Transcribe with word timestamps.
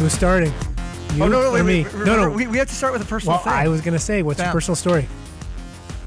Who's 0.00 0.14
starting? 0.14 0.50
You 1.14 1.24
oh 1.24 1.28
no, 1.28 1.42
no, 1.42 1.50
or 1.50 1.52
wait, 1.52 1.62
me? 1.62 1.84
wait, 1.84 1.94
no, 2.06 2.16
no. 2.16 2.30
We, 2.30 2.46
we 2.46 2.56
have 2.56 2.68
to 2.68 2.74
start 2.74 2.94
with 2.94 3.02
a 3.02 3.04
personal 3.04 3.34
well, 3.34 3.44
thing. 3.44 3.52
I 3.52 3.68
was 3.68 3.82
gonna 3.82 3.98
say, 3.98 4.22
what's 4.22 4.38
your 4.38 4.46
Bam. 4.46 4.54
personal 4.54 4.74
story? 4.74 5.06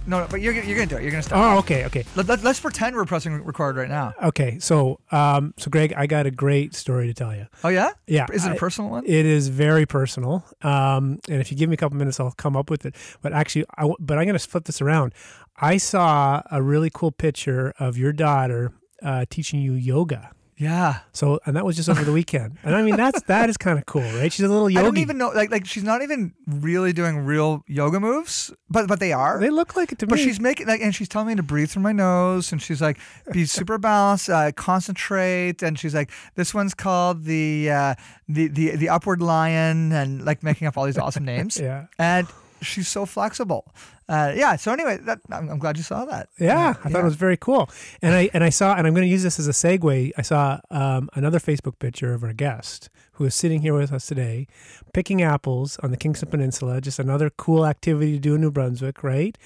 no, 0.08 0.22
no, 0.22 0.28
but 0.28 0.42
you're, 0.42 0.52
you're 0.52 0.76
gonna 0.76 0.88
do 0.88 0.98
it. 0.98 1.04
You're 1.04 1.12
gonna 1.12 1.22
start. 1.22 1.40
Oh, 1.40 1.59
okay, 1.59 1.86
okay, 1.86 2.03
Let, 2.16 2.28
let, 2.28 2.44
us 2.44 2.59
pretend 2.59 2.95
we're 2.95 3.06
pressing 3.06 3.44
record 3.44 3.76
right 3.76 3.88
now. 3.88 4.16
okay. 4.23 4.58
So, 4.58 5.00
um, 5.12 5.53
so 5.58 5.70
Greg, 5.70 5.94
I 5.95 6.08
got 6.08 6.26
a 6.26 6.31
great 6.31 6.73
story 6.73 7.06
to 7.06 7.14
tell 7.14 7.36
you. 7.36 7.45
Oh 7.64 7.70
yeah, 7.70 7.92
Yeah, 8.08 8.26
Is 8.34 8.48
it 8.48 8.53
a 8.53 8.56
I- 8.56 8.58
personal 8.58 8.90
one? 8.90 9.06
It 9.06 9.28
is 9.28 9.50
very 9.50 9.86
personal, 9.86 10.44
um, 10.64 11.20
and 11.30 11.40
if 11.40 11.52
you 11.52 11.58
give 11.58 11.70
me 11.70 11.75
a 11.75 11.78
couple 11.78 11.96
minutes, 11.96 12.20
I'll 12.20 12.31
come 12.31 12.58
up 12.58 12.72
with 12.72 12.88
it. 12.88 12.96
But 13.22 13.31
actually, 13.31 13.66
I 13.78 13.88
but 14.00 14.18
I'm 14.18 14.25
going 14.25 14.36
to 14.36 14.40
flip 14.40 14.66
this 14.66 14.81
around. 14.81 15.14
I 15.58 15.78
saw 15.78 16.42
a 16.50 16.64
really 16.64 16.90
cool 16.92 17.12
picture 17.12 17.75
of 17.78 17.96
your 17.96 18.12
daughter 18.12 18.72
uh, 19.03 19.25
teaching 19.30 19.62
you 19.62 19.73
yoga. 19.73 20.31
Yeah. 20.58 21.00
So, 21.12 21.40
and 21.46 21.56
that 21.56 21.66
was 21.66 21.76
just 21.76 21.90
over 21.90 22.04
the 22.04 22.12
weekend. 22.12 22.58
And 22.64 22.76
I 22.76 22.82
mean, 22.82 22.96
that's 22.96 23.22
that 23.23 23.50
is 23.50 23.58
kind 23.58 23.78
of 23.78 23.86
cool, 23.86 24.02
right? 24.02 24.32
She's 24.32 24.46
a 24.46 24.50
little 24.50 24.70
yogi. 24.70 24.80
I 24.80 24.84
don't 24.84 24.98
even 24.98 25.18
know. 25.18 25.30
Like, 25.30 25.52
like 25.52 25.66
she's 25.66 25.84
not 25.84 26.02
even 26.02 26.34
really 26.48 26.94
doing 26.94 27.20
real 27.20 27.64
yoga 27.68 28.00
moves, 28.00 28.52
but 28.70 28.88
but 28.88 29.00
they 29.00 29.14
are. 29.14 29.40
They 29.40 29.50
look 29.50 29.76
like 29.76 29.92
it 29.92 30.00
to 30.00 30.08
but 30.08 30.18
me. 30.18 30.24
she's 30.24 30.40
making 30.40 30.68
like, 30.68 30.81
and 30.81 30.94
she's 30.94 31.09
telling 31.09 31.28
me 31.28 31.36
to 31.36 31.44
breathe 31.44 31.70
through 31.72 31.84
my 31.84 31.92
nose, 31.92 32.52
and 32.52 32.62
she's 32.62 32.81
like, 32.81 33.00
be 33.31 33.46
super 33.46 33.78
balanced, 33.78 34.30
uh, 34.30 34.52
concentrate, 34.52 35.64
and 35.64 35.78
she's 35.78 35.96
like, 35.96 36.12
this 36.36 36.54
one's 36.54 36.74
called 36.74 37.24
the 37.24 37.70
uh, 37.72 37.96
the 38.28 38.48
the 38.48 38.76
the 38.76 38.90
upward 38.90 39.22
lion, 39.22 39.92
and 39.92 40.24
like 40.24 40.44
making 40.44 40.68
up 40.68 40.78
all 40.78 40.86
these 40.86 40.98
awesome 40.98 41.26
names. 41.26 41.59
yeah. 41.64 41.88
and 41.98 42.28
she's 42.64 42.88
so 42.88 43.06
flexible. 43.06 43.73
Uh, 44.09 44.33
yeah. 44.36 44.56
So 44.56 44.72
anyway, 44.72 44.97
that, 45.03 45.19
I'm, 45.31 45.50
I'm 45.50 45.59
glad 45.59 45.78
you 45.78 45.83
saw 45.83 46.06
that. 46.06 46.30
Yeah, 46.39 46.69
I 46.69 46.73
thought 46.73 46.92
yeah. 46.92 47.00
it 47.00 47.03
was 47.03 47.16
very 47.16 47.38
cool. 47.38 47.69
And 48.02 48.14
I 48.14 48.30
and 48.33 48.44
I 48.44 48.50
saw, 48.50 48.75
and 48.75 48.86
I'm 48.86 48.94
going 48.94 49.06
to 49.06 49.11
use 49.11 49.23
this 49.23 49.39
as 49.39 49.47
a 49.47 49.52
segue. 49.52 50.11
I 50.17 50.22
saw 50.22 50.59
um, 50.72 51.09
another 51.14 51.39
Facebook 51.39 51.80
picture 51.80 52.14
of 52.14 52.23
our 52.23 52.34
guest 52.34 52.89
who 53.14 53.25
is 53.25 53.36
sitting 53.36 53.61
here 53.61 53.73
with 53.73 53.94
us 53.94 54.08
today, 54.08 54.47
picking 54.94 55.22
apples 55.22 55.78
on 55.84 55.91
the 55.91 55.97
Kingston 55.97 56.30
Peninsula. 56.30 56.81
Just 56.81 57.00
another 57.00 57.30
cool 57.30 57.66
activity 57.66 58.14
to 58.14 58.19
do 58.19 58.36
in 58.36 58.41
New 58.41 58.52
Brunswick, 58.52 59.03
right? 59.03 59.38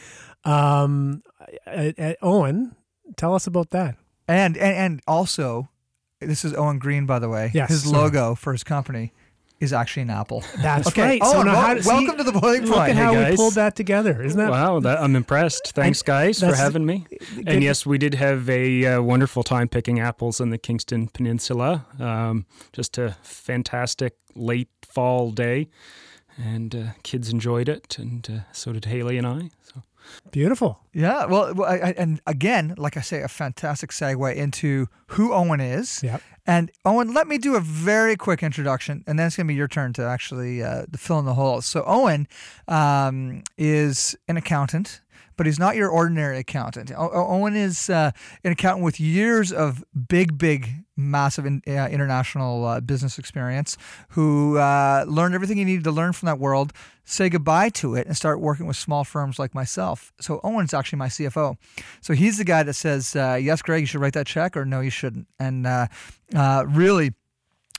Um, 0.44 1.24
uh, 1.66 1.92
uh, 1.98 2.14
Owen, 2.22 2.76
tell 3.16 3.36
us 3.36 3.48
about 3.48 3.72
that. 3.72 3.98
And, 4.28 4.58
and 4.58 4.76
and 4.76 5.02
also, 5.08 5.70
this 6.20 6.44
is 6.44 6.54
Owen 6.54 6.80
Green, 6.80 7.06
by 7.06 7.20
the 7.20 7.30
way. 7.30 7.52
Yes, 7.54 7.70
His 7.70 7.88
logo 7.88 8.36
for 8.36 8.54
his 8.54 8.64
company 8.64 9.14
is 9.60 9.74
actually 9.74 10.04
an 10.04 10.10
apple. 10.12 10.44
That's 10.62 10.88
Okay. 10.90 11.02
right. 11.02 11.22
Owen, 11.24 11.46
now 11.48 11.54
wel- 11.54 11.62
how 11.62 11.74
do- 11.74 11.82
see, 11.82 11.90
welcome 11.90 12.18
to 12.18 12.24
the 12.24 12.32
boiling 12.32 12.60
point. 12.62 12.70
Look 12.70 12.78
point. 12.78 12.90
at 12.92 12.96
Hey, 12.96 13.02
how 13.24 13.30
we 13.32 13.36
pulled 13.36 13.56
that 13.56 13.76
together. 13.76 14.22
Isn't 14.22 14.38
that 14.38 14.52
Wow, 14.52 14.80
that, 14.82 15.00
I'm 15.02 15.16
impressed. 15.16 15.74
Thanks, 15.74 16.02
guys, 16.02 16.40
for 16.40 16.54
having 16.56 16.86
me. 16.86 17.06
good- 17.10 17.48
And 17.48 17.64
yes, 17.64 17.86
we 17.86 17.98
did 17.98 18.14
have 18.16 18.50
a 18.50 18.86
uh, 18.86 19.02
wonderful 19.02 19.44
time 19.44 19.68
picking 19.68 20.00
apples 20.00 20.40
in 20.40 20.50
the 20.52 20.58
Kingston 20.58 21.08
Peninsula. 21.08 21.86
Um, 22.00 22.46
just 22.74 22.98
a 22.98 23.16
fantastic 23.24 24.16
late 24.36 24.70
fall 24.88 25.32
day, 25.32 25.68
and 26.38 26.76
uh, 26.76 26.86
kids 27.04 27.30
enjoyed 27.30 27.70
it, 27.70 27.98
and 27.98 28.28
uh, 28.30 28.52
so 28.52 28.72
did 28.74 28.86
Haley 28.86 29.18
and 29.18 29.28
I. 29.28 29.50
So 29.64 29.84
beautiful? 30.32 30.80
Yeah. 30.94 31.26
Well, 31.26 31.54
well 31.54 31.70
I, 31.70 31.78
I, 31.78 31.94
and 31.98 32.22
again, 32.26 32.76
like 32.78 32.98
I 32.98 33.02
say, 33.02 33.22
a 33.22 33.28
fantastic 33.28 33.92
segue 33.92 34.36
into 34.36 34.88
who 35.08 35.34
Owen 35.34 35.60
is. 35.60 36.02
Yep. 36.04 36.22
And 36.46 36.72
Owen, 36.86 37.14
let 37.14 37.28
me 37.28 37.38
do 37.38 37.56
a 37.56 37.60
very 37.60 38.16
quick 38.16 38.42
introduction, 38.42 39.04
and 39.06 39.20
then 39.20 39.28
it's 39.28 39.36
going 39.36 39.48
to 39.48 39.52
be 39.52 39.56
your 39.56 39.68
turn 39.68 39.92
to 39.94 40.04
actually 40.04 40.64
uh, 40.64 40.86
to 40.86 40.98
fill 40.98 41.20
in 41.20 41.26
the 41.26 41.34
holes. 41.34 41.66
So 41.66 41.84
Owen 41.86 42.28
um, 42.68 43.44
is 43.58 44.16
an 44.30 44.38
accountant, 44.38 45.02
but 45.38 45.46
he's 45.46 45.60
not 45.60 45.76
your 45.76 45.90
ordinary 45.90 46.40
accountant. 46.40 46.92
O- 46.92 47.10
Owen 47.12 47.56
is 47.56 47.90
uh, 47.90 48.12
an 48.44 48.52
accountant 48.52 48.84
with 48.84 49.00
years 49.00 49.52
of 49.52 49.84
big, 50.08 50.38
big, 50.38 50.84
massive 50.98 51.46
in, 51.46 51.62
uh, 51.68 51.88
international 51.88 52.66
uh, 52.66 52.82
business 52.82 53.18
experience, 53.18 53.78
who 54.10 54.58
uh, 54.58 55.06
learned 55.08 55.36
everything 55.36 55.58
he 55.58 55.64
needed 55.64 55.84
to 55.86 55.92
learn 55.92 56.12
from 56.12 56.26
that 56.26 56.40
world, 56.40 56.74
say 57.06 57.30
goodbye 57.30 57.70
to 57.70 57.96
it, 57.96 58.08
and 58.08 58.18
start 58.18 58.42
working 58.42 58.66
with 58.66 58.76
small 58.76 59.04
firms 59.04 59.40
like 59.40 59.54
myself. 59.54 60.12
So 60.20 60.42
Owen's 60.44 60.74
actually 60.74 60.98
my 61.00 61.08
CFO. 61.08 61.56
So 62.02 62.14
he's 62.14 62.38
the 62.38 62.44
guy 62.44 62.64
that 62.64 62.74
says, 62.74 63.16
uh, 63.16 63.40
"Yes, 63.42 63.62
Greg, 63.62 63.82
you 63.82 63.86
should 63.88 64.02
write 64.02 64.14
that 64.14 64.28
check," 64.28 64.58
or 64.58 64.66
"No, 64.66 64.82
you 64.82 64.90
shouldn't." 64.90 65.28
And 65.40 65.68
uh, 65.68 65.88
really, 66.68 67.14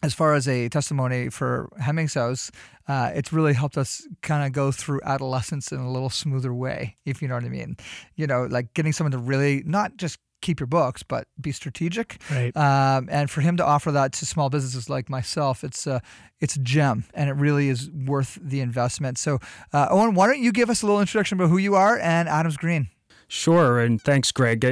as 0.03 0.14
far 0.14 0.34
as 0.34 0.47
a 0.47 0.69
testimony 0.69 1.28
for 1.28 1.69
Hemmings 1.81 2.14
House, 2.14 2.50
uh, 2.86 3.10
it's 3.14 3.32
really 3.32 3.53
helped 3.53 3.76
us 3.76 4.06
kind 4.22 4.47
of 4.47 4.53
go 4.53 4.70
through 4.70 5.00
adolescence 5.04 5.72
in 5.72 5.81
a 5.81 5.91
little 5.91 6.10
smoother 6.10 6.54
way, 6.54 6.97
if 7.04 7.20
you 7.20 7.28
know 7.28 7.34
what 7.34 7.44
I 7.44 7.48
mean. 7.48 7.76
You 8.16 8.26
know, 8.26 8.44
like 8.44 8.75
getting 8.75 8.92
someone 8.92 9.12
to 9.12 9.19
really 9.19 9.62
not 9.66 9.97
just 9.97 10.19
keep 10.41 10.60
your 10.60 10.66
books, 10.69 11.03
but 11.03 11.26
be 11.41 11.53
strategic. 11.53 12.19
Right. 12.31 12.56
Um, 12.56 13.09
and 13.10 13.28
for 13.31 13.41
him 13.41 13.56
to 13.56 13.64
offer 13.64 13.91
that 13.92 14.12
to 14.14 14.26
small 14.26 14.50
businesses 14.50 14.88
like 14.88 15.10
myself, 15.10 15.64
it's 15.64 15.86
a 15.86 16.00
it's 16.41 16.54
a 16.54 16.60
gem, 16.60 17.04
and 17.15 17.28
it 17.28 17.34
really 17.34 17.69
is 17.69 17.91
worth 17.91 18.38
the 18.41 18.60
investment. 18.60 19.19
So, 19.19 19.41
uh, 19.72 19.88
Owen, 19.91 20.15
why 20.15 20.28
don't 20.28 20.41
you 20.41 20.53
give 20.53 20.70
us 20.70 20.82
a 20.82 20.86
little 20.86 21.00
introduction 21.00 21.38
about 21.38 21.50
who 21.50 21.59
you 21.59 21.75
are 21.75 21.98
and 21.98 22.28
Adams 22.28 22.56
Green? 22.56 22.88
sure, 23.30 23.78
and 23.78 24.00
thanks, 24.00 24.32
Greg. 24.32 24.65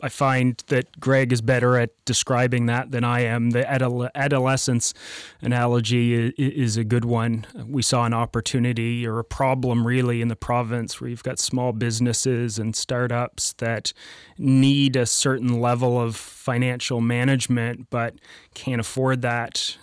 I, 0.00 0.08
find 0.08 0.62
that 0.68 1.00
Greg 1.00 1.32
is 1.32 1.40
better 1.40 1.76
at 1.76 1.90
describing 2.04 2.66
that 2.66 2.90
than 2.90 3.04
I 3.04 3.20
am. 3.20 3.50
The 3.50 3.62
adole- 3.62 4.10
adolescence 4.14 4.94
analogy 5.40 6.14
is, 6.14 6.32
is 6.36 6.76
a 6.76 6.84
good 6.84 7.04
one. 7.04 7.46
We 7.66 7.82
saw 7.82 8.04
an 8.04 8.14
opportunity 8.14 9.06
or 9.06 9.18
a 9.18 9.24
problem 9.24 9.86
really 9.86 10.20
in 10.20 10.28
the 10.28 10.36
province 10.36 11.00
where 11.00 11.10
you've 11.10 11.22
got 11.22 11.38
small 11.38 11.72
businesses 11.72 12.58
and 12.58 12.76
startups 12.76 13.54
that 13.54 13.92
need 14.38 14.96
a 14.96 15.06
certain 15.06 15.60
level 15.60 16.00
of 16.00 16.16
financial 16.16 17.00
management 17.00 17.88
but 17.90 18.14
can't 18.54 18.80
afford 18.80 19.22
that 19.22 19.76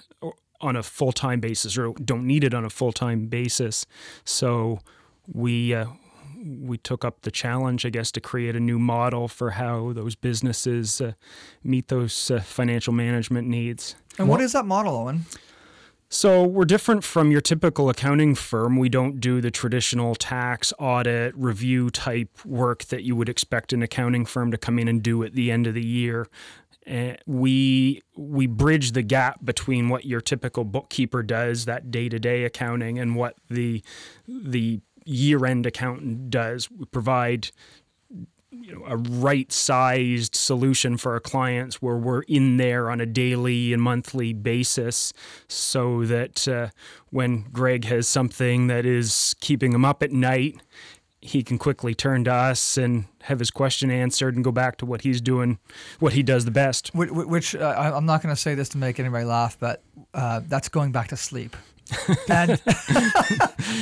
on 0.62 0.76
a 0.76 0.84
full 0.84 1.12
time 1.12 1.40
basis 1.40 1.78
or 1.78 1.94
don't 1.94 2.26
need 2.26 2.44
it 2.44 2.54
on 2.54 2.66
a 2.66 2.70
full 2.70 2.92
time 2.92 3.28
basis. 3.28 3.86
So 4.24 4.80
we 5.28 5.74
uh, 5.74 5.88
we 6.44 6.78
took 6.78 7.04
up 7.04 7.22
the 7.22 7.32
challenge, 7.32 7.86
I 7.86 7.90
guess, 7.90 8.12
to 8.14 8.22
create 8.22 8.56
a 8.56 8.60
new 8.60 8.80
model 8.80 9.28
for 9.28 9.52
how 9.52 9.94
those 9.94 10.16
businesses 10.16 11.02
uh, 11.02 11.14
meet 11.64 11.88
those 11.88 12.32
uh, 12.32 12.40
financial 12.40 12.94
management 12.94 13.48
needs. 13.48 13.96
And 14.18 14.28
what 14.28 14.42
is 14.42 14.54
that 14.54 14.66
model, 14.66 14.96
Owen? 14.96 15.26
So 16.12 16.44
we're 16.44 16.66
different 16.66 17.04
from 17.04 17.30
your 17.30 17.40
typical 17.40 17.88
accounting 17.88 18.34
firm. 18.34 18.78
We 18.78 18.90
don't 18.90 19.20
do 19.20 19.42
the 19.42 19.52
traditional 19.52 20.16
tax 20.16 20.74
audit 20.80 21.36
review 21.38 21.92
type 21.92 22.44
work 22.44 22.86
that 22.86 23.04
you 23.04 23.16
would 23.16 23.30
expect 23.30 23.74
an 23.74 23.84
accounting 23.84 24.26
firm 24.26 24.50
to 24.52 24.58
come 24.58 24.80
in 24.80 24.88
and 24.88 25.04
do 25.04 25.24
at 25.24 25.34
the 25.34 25.52
end 25.52 25.68
of 25.68 25.76
the 25.76 25.86
year. 25.86 26.28
Uh, 26.90 27.14
we 27.28 28.02
we 28.16 28.48
bridge 28.48 28.94
the 28.94 29.04
gap 29.04 29.46
between 29.46 29.90
what 29.90 30.06
your 30.06 30.22
typical 30.22 30.64
bookkeeper 30.64 31.22
does, 31.22 31.66
that 31.66 31.92
day 31.92 32.10
to 32.10 32.18
day 32.18 32.44
accounting, 32.44 32.98
and 32.98 33.16
what 33.16 33.36
the 33.48 33.84
the 34.28 34.82
year 35.10 35.46
end 35.46 35.66
accountant 35.66 36.30
does. 36.30 36.70
We 36.72 36.86
provide 36.86 37.50
you 38.52 38.76
know, 38.76 38.86
a 38.88 38.98
right 38.98 39.52
sized 39.52 40.36
solution 40.36 40.98
for 40.98 41.14
our 41.14 41.20
clients 41.20 41.82
where 41.82 41.98
we're 41.98 42.22
in 42.24 42.58
there 42.58 42.90
on 42.90 43.02
a 43.02 43.06
daily 43.06 43.74
and 43.74 43.82
monthly 43.82 44.34
basis 44.34 45.14
so 45.48 46.06
that 46.06 46.48
uh, 46.48 46.70
when 47.10 47.44
Greg 47.52 47.86
has 47.86 48.08
something 48.08 48.68
that 48.68 48.86
is 48.86 49.36
keeping 49.40 49.74
him 49.74 49.86
up 49.86 50.02
at 50.02 50.12
night, 50.12 50.62
he 51.22 51.44
can 51.44 51.58
quickly 51.58 51.94
turn 51.94 52.24
to 52.24 52.34
us 52.34 52.78
and 52.78 53.06
have 53.24 53.40
his 53.40 53.52
question 53.52 53.92
answered 53.92 54.36
and 54.36 54.44
go 54.44 54.52
back 54.52 54.78
to 54.78 54.86
what 54.86 55.02
he's 55.02 55.20
doing, 55.20 55.60
what 56.00 56.14
he 56.14 56.24
does 56.24 56.46
the 56.46 56.52
best. 56.52 56.94
Which, 56.96 57.12
which 57.12 57.56
uh, 57.56 57.94
I'm 57.96 58.06
not 58.06 58.24
going 58.24 58.34
to 58.34 58.40
say 58.40 58.56
this 58.56 58.70
to 58.70 58.78
make 58.78 59.00
anybody 59.00 59.26
laugh, 59.26 59.58
but 59.60 59.84
uh, 60.14 60.42
that's 60.48 60.70
going 60.70 60.92
back 60.92 61.10
to 61.10 61.18
sleep. 61.18 61.58
and 62.30 62.52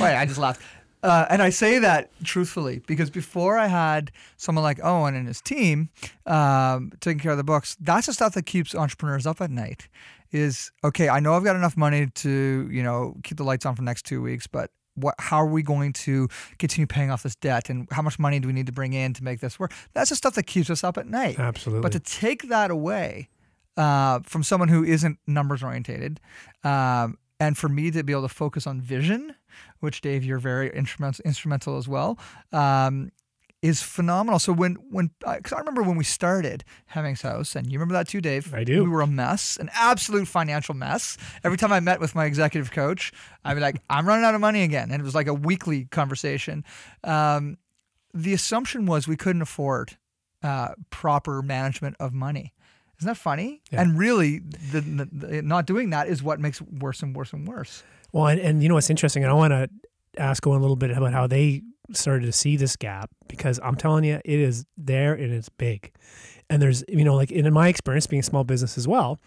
wait, 0.00 0.16
I 0.16 0.24
just 0.26 0.38
laughed. 0.38 0.62
Uh, 1.02 1.26
and 1.30 1.42
I 1.42 1.50
say 1.50 1.78
that 1.78 2.10
truthfully 2.24 2.80
because 2.86 3.10
before 3.10 3.56
I 3.56 3.68
had 3.68 4.10
someone 4.36 4.64
like 4.64 4.80
Owen 4.82 5.14
and 5.14 5.28
his 5.28 5.40
team 5.40 5.90
um, 6.26 6.92
taking 7.00 7.20
care 7.20 7.32
of 7.32 7.38
the 7.38 7.44
books, 7.44 7.76
that's 7.80 8.06
the 8.06 8.12
stuff 8.12 8.34
that 8.34 8.46
keeps 8.46 8.74
entrepreneurs 8.74 9.26
up 9.26 9.40
at 9.40 9.50
night. 9.50 9.88
Is 10.30 10.70
okay. 10.84 11.08
I 11.08 11.20
know 11.20 11.32
I've 11.32 11.44
got 11.44 11.56
enough 11.56 11.74
money 11.74 12.08
to 12.16 12.68
you 12.70 12.82
know 12.82 13.16
keep 13.22 13.38
the 13.38 13.44
lights 13.44 13.64
on 13.64 13.74
for 13.74 13.80
the 13.80 13.86
next 13.86 14.04
two 14.04 14.20
weeks, 14.20 14.46
but 14.46 14.70
what? 14.94 15.14
How 15.18 15.38
are 15.38 15.46
we 15.46 15.62
going 15.62 15.94
to 15.94 16.28
continue 16.58 16.86
paying 16.86 17.10
off 17.10 17.22
this 17.22 17.34
debt? 17.34 17.70
And 17.70 17.88
how 17.90 18.02
much 18.02 18.18
money 18.18 18.38
do 18.38 18.46
we 18.46 18.52
need 18.52 18.66
to 18.66 18.72
bring 18.72 18.92
in 18.92 19.14
to 19.14 19.24
make 19.24 19.40
this 19.40 19.58
work? 19.58 19.72
That's 19.94 20.10
the 20.10 20.16
stuff 20.16 20.34
that 20.34 20.42
keeps 20.46 20.68
us 20.68 20.84
up 20.84 20.98
at 20.98 21.06
night. 21.06 21.38
Absolutely. 21.38 21.82
But 21.82 21.92
to 21.92 22.00
take 22.00 22.48
that 22.48 22.70
away 22.70 23.30
uh, 23.78 24.20
from 24.24 24.42
someone 24.42 24.68
who 24.68 24.84
isn't 24.84 25.18
numbers 25.26 25.62
orientated, 25.62 26.20
um, 26.62 27.16
and 27.40 27.56
for 27.56 27.68
me 27.68 27.90
to 27.90 28.02
be 28.02 28.12
able 28.12 28.22
to 28.22 28.28
focus 28.28 28.66
on 28.66 28.80
vision, 28.80 29.34
which 29.80 30.00
Dave, 30.00 30.24
you're 30.24 30.38
very 30.38 30.74
instrumental 30.74 31.22
instrumental 31.24 31.76
as 31.76 31.88
well, 31.88 32.18
um, 32.52 33.10
is 33.62 33.82
phenomenal. 33.82 34.38
So 34.38 34.52
when 34.52 34.74
when 34.90 35.10
because 35.20 35.52
I 35.52 35.58
remember 35.58 35.82
when 35.82 35.96
we 35.96 36.04
started 36.04 36.64
Hemmings 36.86 37.22
House, 37.22 37.56
and 37.56 37.70
you 37.70 37.78
remember 37.78 37.94
that 37.94 38.08
too, 38.08 38.20
Dave. 38.20 38.54
I 38.54 38.64
do. 38.64 38.84
We 38.84 38.90
were 38.90 39.00
a 39.00 39.06
mess, 39.06 39.56
an 39.56 39.70
absolute 39.72 40.28
financial 40.28 40.74
mess. 40.74 41.16
Every 41.44 41.58
time 41.58 41.72
I 41.72 41.80
met 41.80 42.00
with 42.00 42.14
my 42.14 42.26
executive 42.26 42.70
coach, 42.70 43.12
I'd 43.44 43.54
be 43.54 43.60
like, 43.60 43.80
"I'm 43.90 44.06
running 44.06 44.24
out 44.24 44.34
of 44.34 44.40
money 44.40 44.62
again," 44.62 44.90
and 44.90 45.00
it 45.00 45.04
was 45.04 45.14
like 45.14 45.26
a 45.26 45.34
weekly 45.34 45.86
conversation. 45.86 46.64
Um, 47.04 47.58
the 48.14 48.32
assumption 48.32 48.86
was 48.86 49.06
we 49.06 49.16
couldn't 49.16 49.42
afford 49.42 49.96
uh, 50.42 50.70
proper 50.90 51.42
management 51.42 51.96
of 52.00 52.12
money. 52.12 52.54
Isn't 52.98 53.06
that 53.08 53.16
funny? 53.16 53.62
Yeah. 53.70 53.82
And 53.82 53.98
really, 53.98 54.40
the, 54.40 54.80
the, 54.80 55.08
the- 55.12 55.42
not 55.42 55.66
doing 55.66 55.90
that 55.90 56.08
is 56.08 56.22
what 56.22 56.40
makes 56.40 56.60
worse 56.62 57.02
and 57.02 57.14
worse 57.14 57.32
and 57.32 57.46
worse. 57.46 57.82
Well, 58.12 58.26
and, 58.26 58.40
and 58.40 58.62
you 58.62 58.68
know 58.68 58.74
what's 58.74 58.90
interesting, 58.90 59.22
and 59.22 59.30
I 59.30 59.34
want 59.34 59.52
to 59.52 59.68
ask 60.16 60.44
Owen 60.46 60.58
a 60.58 60.60
little 60.60 60.76
bit 60.76 60.90
about 60.90 61.12
how 61.12 61.26
they 61.26 61.62
started 61.92 62.26
to 62.26 62.32
see 62.32 62.56
this 62.56 62.76
gap 62.76 63.10
because 63.28 63.60
I'm 63.62 63.76
telling 63.76 64.04
you, 64.04 64.20
it 64.24 64.40
is 64.40 64.64
there 64.76 65.14
and 65.14 65.32
it's 65.32 65.48
big. 65.48 65.92
And 66.50 66.60
there's, 66.62 66.82
you 66.88 67.04
know, 67.04 67.14
like 67.14 67.30
in 67.30 67.50
my 67.52 67.68
experience 67.68 68.06
being 68.06 68.20
a 68.20 68.24
small 68.24 68.42
business 68.44 68.78
as 68.78 68.88
well, 68.88 69.18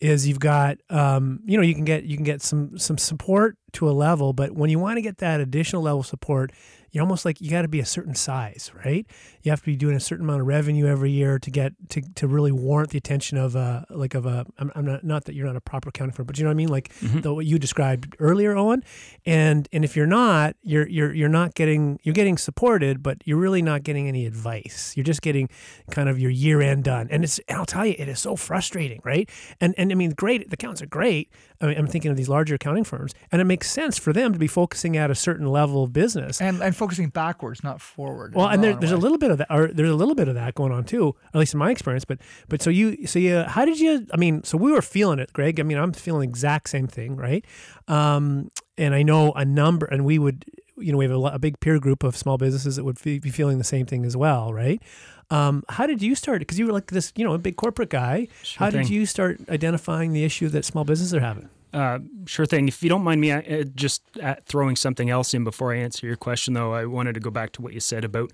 is 0.00 0.26
you've 0.26 0.40
got, 0.40 0.78
um, 0.90 1.40
you 1.46 1.56
know, 1.56 1.62
you 1.62 1.74
can 1.74 1.84
get 1.84 2.04
you 2.04 2.16
can 2.16 2.24
get 2.24 2.42
some 2.42 2.76
some 2.76 2.98
support 2.98 3.56
to 3.72 3.88
a 3.88 3.92
level, 3.92 4.32
but 4.32 4.52
when 4.52 4.68
you 4.68 4.78
want 4.78 4.96
to 4.96 5.02
get 5.02 5.18
that 5.18 5.40
additional 5.40 5.82
level 5.82 6.00
of 6.00 6.06
support, 6.06 6.52
you're 6.92 7.02
almost 7.02 7.24
like 7.24 7.40
you 7.40 7.50
got 7.50 7.62
to 7.62 7.68
be 7.68 7.80
a 7.80 7.86
certain 7.86 8.14
size, 8.14 8.70
right? 8.84 9.06
You 9.42 9.50
have 9.50 9.60
to 9.60 9.66
be 9.66 9.76
doing 9.76 9.96
a 9.96 10.00
certain 10.00 10.24
amount 10.24 10.40
of 10.40 10.46
revenue 10.46 10.86
every 10.86 11.10
year 11.10 11.38
to 11.38 11.50
get 11.50 11.72
to, 11.90 12.00
to 12.14 12.26
really 12.26 12.52
warrant 12.52 12.90
the 12.90 12.98
attention 12.98 13.38
of 13.38 13.54
a 13.54 13.86
like 13.90 14.14
of 14.14 14.26
a. 14.26 14.46
I'm, 14.58 14.72
I'm 14.74 14.84
not 14.84 15.04
not 15.04 15.24
that 15.24 15.34
you're 15.34 15.46
not 15.46 15.56
a 15.56 15.60
proper 15.60 15.90
accounting 15.90 16.14
firm, 16.14 16.26
but 16.26 16.38
you 16.38 16.44
know 16.44 16.50
what 16.50 16.54
I 16.54 16.56
mean, 16.56 16.68
like 16.68 16.88
mm-hmm. 17.00 17.20
the, 17.20 17.34
what 17.34 17.46
you 17.46 17.58
described 17.58 18.16
earlier, 18.18 18.56
Owen. 18.56 18.82
And 19.24 19.68
and 19.72 19.84
if 19.84 19.96
you're 19.96 20.06
not, 20.06 20.56
you're 20.62 20.88
you're 20.88 21.12
you're 21.12 21.28
not 21.28 21.54
getting 21.54 21.98
you're 22.02 22.14
getting 22.14 22.38
supported, 22.38 23.02
but 23.02 23.18
you're 23.24 23.38
really 23.38 23.62
not 23.62 23.82
getting 23.82 24.08
any 24.08 24.26
advice. 24.26 24.94
You're 24.96 25.04
just 25.04 25.22
getting 25.22 25.48
kind 25.90 26.08
of 26.08 26.18
your 26.18 26.30
year 26.30 26.60
end 26.60 26.84
done, 26.84 27.08
and 27.10 27.24
it's 27.24 27.38
and 27.48 27.58
I'll 27.58 27.66
tell 27.66 27.86
you, 27.86 27.94
it 27.98 28.08
is 28.08 28.20
so 28.20 28.36
frustrating, 28.36 29.00
right? 29.04 29.28
And 29.60 29.74
and 29.76 29.92
I 29.92 29.94
mean, 29.94 30.10
great, 30.10 30.48
the 30.50 30.54
accounts 30.54 30.82
are 30.82 30.86
great. 30.86 31.30
I 31.60 31.66
mean, 31.66 31.78
I'm 31.78 31.86
thinking 31.86 32.10
of 32.10 32.16
these 32.16 32.28
larger 32.28 32.54
accounting 32.54 32.84
firms, 32.84 33.14
and 33.32 33.40
it 33.40 33.44
makes 33.44 33.70
sense 33.70 33.98
for 33.98 34.12
them 34.12 34.32
to 34.32 34.38
be 34.38 34.46
focusing 34.46 34.96
at 34.96 35.10
a 35.10 35.14
certain 35.14 35.46
level 35.46 35.82
of 35.82 35.92
business. 35.92 36.40
And 36.40 36.60
and 36.60 36.75
focusing 36.76 37.08
backwards, 37.08 37.64
not 37.64 37.80
forward. 37.80 38.34
Well, 38.34 38.48
and 38.48 38.62
there, 38.62 38.72
in 38.72 38.80
there's 38.80 38.92
a 38.92 38.96
little 38.96 39.18
bit 39.18 39.30
of 39.30 39.38
that, 39.38 39.48
or 39.50 39.68
there's 39.68 39.90
a 39.90 39.94
little 39.94 40.14
bit 40.14 40.28
of 40.28 40.34
that 40.34 40.54
going 40.54 40.72
on 40.72 40.84
too, 40.84 41.14
at 41.32 41.38
least 41.38 41.54
in 41.54 41.58
my 41.58 41.70
experience. 41.70 42.04
But 42.04 42.18
but 42.48 42.62
so 42.62 42.70
you, 42.70 43.06
so 43.06 43.18
you, 43.18 43.42
how 43.42 43.64
did 43.64 43.80
you? 43.80 44.06
I 44.12 44.16
mean, 44.16 44.44
so 44.44 44.56
we 44.56 44.72
were 44.72 44.82
feeling 44.82 45.18
it, 45.18 45.32
Greg. 45.32 45.58
I 45.58 45.62
mean, 45.62 45.78
I'm 45.78 45.92
feeling 45.92 46.20
the 46.20 46.28
exact 46.28 46.68
same 46.68 46.86
thing, 46.86 47.16
right? 47.16 47.44
Um, 47.88 48.50
and 48.78 48.94
I 48.94 49.02
know 49.02 49.32
a 49.32 49.44
number, 49.44 49.86
and 49.86 50.04
we 50.04 50.18
would, 50.18 50.44
you 50.76 50.92
know, 50.92 50.98
we 50.98 51.04
have 51.04 51.14
a, 51.14 51.20
a 51.20 51.38
big 51.38 51.60
peer 51.60 51.78
group 51.78 52.02
of 52.02 52.16
small 52.16 52.38
businesses 52.38 52.76
that 52.76 52.84
would 52.84 52.98
fe- 52.98 53.18
be 53.18 53.30
feeling 53.30 53.58
the 53.58 53.64
same 53.64 53.86
thing 53.86 54.04
as 54.04 54.16
well, 54.16 54.52
right? 54.52 54.82
Um, 55.30 55.64
how 55.68 55.86
did 55.86 56.02
you 56.02 56.14
start? 56.14 56.40
Because 56.40 56.58
you 56.58 56.66
were 56.66 56.72
like 56.72 56.86
this, 56.88 57.12
you 57.16 57.24
know, 57.24 57.32
a 57.32 57.38
big 57.38 57.56
corporate 57.56 57.90
guy. 57.90 58.28
Sure 58.42 58.66
how 58.66 58.70
did 58.70 58.88
you 58.88 59.06
start 59.06 59.40
identifying 59.48 60.12
the 60.12 60.24
issue 60.24 60.48
that 60.50 60.64
small 60.64 60.84
businesses 60.84 61.14
are 61.14 61.20
having? 61.20 61.48
Uh, 61.76 61.98
sure 62.24 62.46
thing. 62.46 62.68
If 62.68 62.82
you 62.82 62.88
don't 62.88 63.04
mind 63.04 63.20
me 63.20 63.32
uh, 63.32 63.64
just 63.74 64.02
uh, 64.22 64.36
throwing 64.46 64.76
something 64.76 65.10
else 65.10 65.34
in 65.34 65.44
before 65.44 65.74
I 65.74 65.76
answer 65.76 66.06
your 66.06 66.16
question, 66.16 66.54
though, 66.54 66.72
I 66.72 66.86
wanted 66.86 67.12
to 67.14 67.20
go 67.20 67.28
back 67.28 67.52
to 67.52 67.62
what 67.62 67.74
you 67.74 67.80
said 67.80 68.02
about 68.02 68.32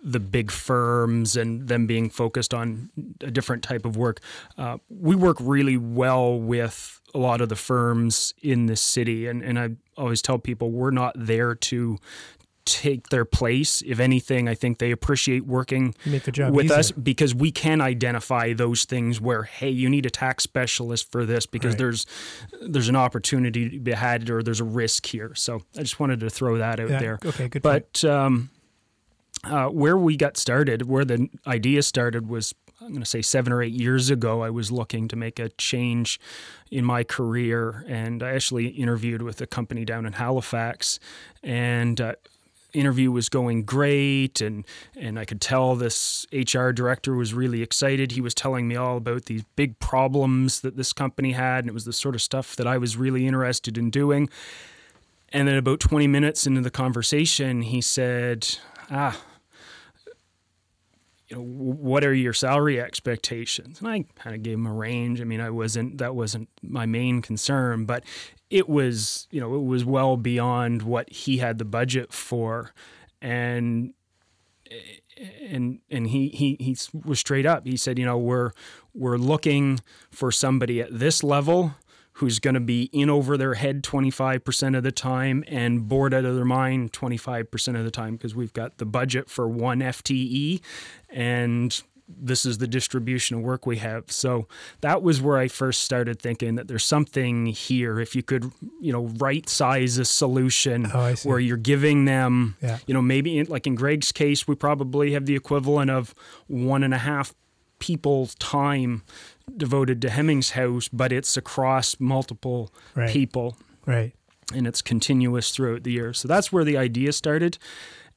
the 0.00 0.20
big 0.20 0.52
firms 0.52 1.36
and 1.36 1.66
them 1.66 1.88
being 1.88 2.08
focused 2.08 2.54
on 2.54 2.90
a 3.20 3.32
different 3.32 3.64
type 3.64 3.84
of 3.84 3.96
work. 3.96 4.20
Uh, 4.56 4.78
we 4.88 5.16
work 5.16 5.38
really 5.40 5.76
well 5.76 6.38
with 6.38 7.00
a 7.12 7.18
lot 7.18 7.40
of 7.40 7.48
the 7.48 7.56
firms 7.56 8.32
in 8.42 8.66
the 8.66 8.76
city, 8.76 9.26
and, 9.26 9.42
and 9.42 9.58
I 9.58 9.70
always 9.96 10.22
tell 10.22 10.38
people 10.38 10.70
we're 10.70 10.92
not 10.92 11.14
there 11.16 11.56
to 11.56 11.98
take 12.64 13.08
their 13.08 13.24
place. 13.24 13.82
If 13.86 14.00
anything, 14.00 14.48
I 14.48 14.54
think 14.54 14.78
they 14.78 14.90
appreciate 14.90 15.44
working 15.46 15.94
make 16.06 16.22
their 16.24 16.32
job 16.32 16.54
with 16.54 16.66
easier. 16.66 16.78
us 16.78 16.90
because 16.92 17.34
we 17.34 17.50
can 17.50 17.80
identify 17.80 18.52
those 18.52 18.84
things 18.84 19.20
where 19.20 19.42
hey 19.44 19.70
you 19.70 19.88
need 19.88 20.06
a 20.06 20.10
tax 20.10 20.44
specialist 20.44 21.10
for 21.12 21.24
this 21.26 21.46
because 21.46 21.72
Right. 21.72 21.78
there's 21.78 22.06
there's 22.62 22.88
an 22.88 22.96
opportunity 22.96 23.68
to 23.70 23.78
be 23.80 23.92
had 23.92 24.28
or 24.30 24.42
there's 24.42 24.60
a 24.60 24.64
risk 24.64 25.06
here 25.06 25.34
so 25.34 25.62
i 25.76 25.80
just 25.80 25.98
wanted 26.00 26.20
to 26.20 26.30
throw 26.30 26.58
that 26.58 26.80
out 26.80 26.88
Yeah, 26.90 26.98
there 26.98 27.18
okay, 27.24 27.48
good 27.48 27.62
but 27.62 28.04
um, 28.04 28.50
uh, 29.44 29.66
where 29.68 29.96
we 29.96 30.16
got 30.16 30.36
started 30.36 30.86
where 30.88 31.04
the 31.04 31.28
idea 31.46 31.82
started 31.82 32.28
was 32.28 32.54
i'm 32.80 32.88
going 32.88 33.00
to 33.02 33.06
say 33.06 33.22
seven 33.22 33.52
or 33.52 33.62
eight 33.62 33.72
years 33.74 34.10
ago 34.10 34.42
i 34.42 34.50
was 34.50 34.70
looking 34.72 35.08
to 35.08 35.16
make 35.16 35.38
a 35.38 35.48
change 35.50 36.18
in 36.70 36.84
my 36.84 37.04
career 37.04 37.84
and 37.88 38.22
i 38.22 38.30
actually 38.32 38.68
interviewed 38.68 39.22
with 39.22 39.40
a 39.40 39.46
company 39.46 39.84
down 39.84 40.06
in 40.06 40.14
halifax 40.14 40.98
and 41.42 42.00
uh, 42.00 42.14
interview 42.74 43.10
was 43.10 43.28
going 43.28 43.64
great 43.64 44.40
and 44.40 44.64
and 44.96 45.18
I 45.18 45.24
could 45.24 45.40
tell 45.40 45.76
this 45.76 46.26
HR 46.32 46.70
director 46.70 47.14
was 47.14 47.32
really 47.32 47.62
excited. 47.62 48.12
He 48.12 48.20
was 48.20 48.34
telling 48.34 48.68
me 48.68 48.76
all 48.76 48.96
about 48.96 49.26
these 49.26 49.44
big 49.56 49.78
problems 49.78 50.60
that 50.60 50.76
this 50.76 50.92
company 50.92 51.32
had 51.32 51.60
and 51.60 51.68
it 51.68 51.74
was 51.74 51.84
the 51.84 51.92
sort 51.92 52.14
of 52.14 52.22
stuff 52.22 52.56
that 52.56 52.66
I 52.66 52.78
was 52.78 52.96
really 52.96 53.26
interested 53.26 53.78
in 53.78 53.90
doing. 53.90 54.28
And 55.32 55.48
then 55.48 55.56
about 55.56 55.80
20 55.80 56.06
minutes 56.06 56.46
into 56.46 56.60
the 56.60 56.70
conversation, 56.70 57.62
he 57.62 57.80
said, 57.80 58.56
"Ah, 58.90 59.20
you 61.28 61.36
know, 61.36 61.42
what 61.42 62.04
are 62.04 62.14
your 62.14 62.32
salary 62.32 62.80
expectations?" 62.80 63.80
And 63.80 63.88
I 63.88 64.04
kind 64.16 64.36
of 64.36 64.42
gave 64.42 64.54
him 64.54 64.66
a 64.66 64.72
range. 64.72 65.20
I 65.20 65.24
mean, 65.24 65.40
I 65.40 65.50
wasn't 65.50 65.98
that 65.98 66.14
wasn't 66.14 66.48
my 66.62 66.86
main 66.86 67.22
concern, 67.22 67.84
but 67.84 68.04
it 68.50 68.68
was, 68.68 69.26
you 69.30 69.40
know, 69.40 69.54
it 69.54 69.64
was 69.64 69.84
well 69.84 70.16
beyond 70.16 70.82
what 70.82 71.10
he 71.10 71.38
had 71.38 71.58
the 71.58 71.64
budget 71.64 72.12
for, 72.12 72.72
and 73.20 73.94
and 75.42 75.80
and 75.90 76.08
he 76.08 76.28
he 76.28 76.56
he 76.60 76.76
was 77.04 77.18
straight 77.18 77.46
up. 77.46 77.66
He 77.66 77.76
said, 77.76 77.98
you 77.98 78.04
know, 78.04 78.18
we're 78.18 78.52
we're 78.92 79.16
looking 79.16 79.80
for 80.10 80.30
somebody 80.30 80.80
at 80.80 80.98
this 80.98 81.22
level 81.22 81.74
who's 82.18 82.38
going 82.38 82.54
to 82.54 82.60
be 82.60 82.84
in 82.92 83.10
over 83.10 83.36
their 83.36 83.54
head 83.54 83.82
25% 83.82 84.76
of 84.76 84.82
the 84.84 84.92
time 84.92 85.42
and 85.48 85.88
bored 85.88 86.14
out 86.14 86.24
of 86.24 86.36
their 86.36 86.44
mind 86.44 86.92
25% 86.92 87.76
of 87.76 87.84
the 87.84 87.90
time 87.90 88.14
because 88.14 88.34
we've 88.34 88.52
got 88.52 88.78
the 88.78 88.86
budget 88.86 89.28
for 89.28 89.48
one 89.48 89.80
FTE 89.80 90.60
and 91.10 91.82
this 92.06 92.44
is 92.44 92.58
the 92.58 92.66
distribution 92.68 93.38
of 93.38 93.42
work 93.42 93.64
we 93.66 93.78
have. 93.78 94.04
So 94.12 94.46
that 94.82 95.02
was 95.02 95.22
where 95.22 95.38
I 95.38 95.48
first 95.48 95.82
started 95.82 96.20
thinking 96.20 96.54
that 96.56 96.68
there's 96.68 96.84
something 96.84 97.46
here. 97.46 97.98
If 97.98 98.14
you 98.14 98.22
could, 98.22 98.52
you 98.78 98.92
know, 98.92 99.06
right 99.16 99.48
size 99.48 99.96
a 99.96 100.04
solution 100.04 100.90
Oh, 100.92 101.14
where 101.24 101.38
you're 101.40 101.56
giving 101.56 102.04
them, 102.04 102.56
Yeah. 102.62 102.78
you 102.86 102.92
know, 102.92 103.00
maybe 103.02 103.38
in, 103.38 103.46
like 103.46 103.66
in 103.66 103.74
Greg's 103.74 104.12
case, 104.12 104.46
we 104.46 104.54
probably 104.54 105.12
have 105.14 105.24
the 105.24 105.34
equivalent 105.34 105.90
of 105.90 106.14
one 106.46 106.84
and 106.84 106.92
a 106.92 106.98
half 106.98 107.34
people's 107.78 108.34
time 108.36 109.02
devoted 109.56 110.00
to 110.02 110.10
Hemmings 110.10 110.50
House, 110.50 110.88
but 110.88 111.12
it's 111.12 111.36
across 111.36 111.96
multiple 112.00 112.72
Right. 112.94 113.10
people 113.10 113.56
Right. 113.86 114.12
and 114.52 114.66
it's 114.66 114.82
continuous 114.82 115.50
throughout 115.50 115.82
the 115.84 115.92
year. 115.92 116.12
So 116.12 116.28
that's 116.28 116.52
where 116.52 116.64
the 116.64 116.76
idea 116.76 117.12
started. 117.12 117.58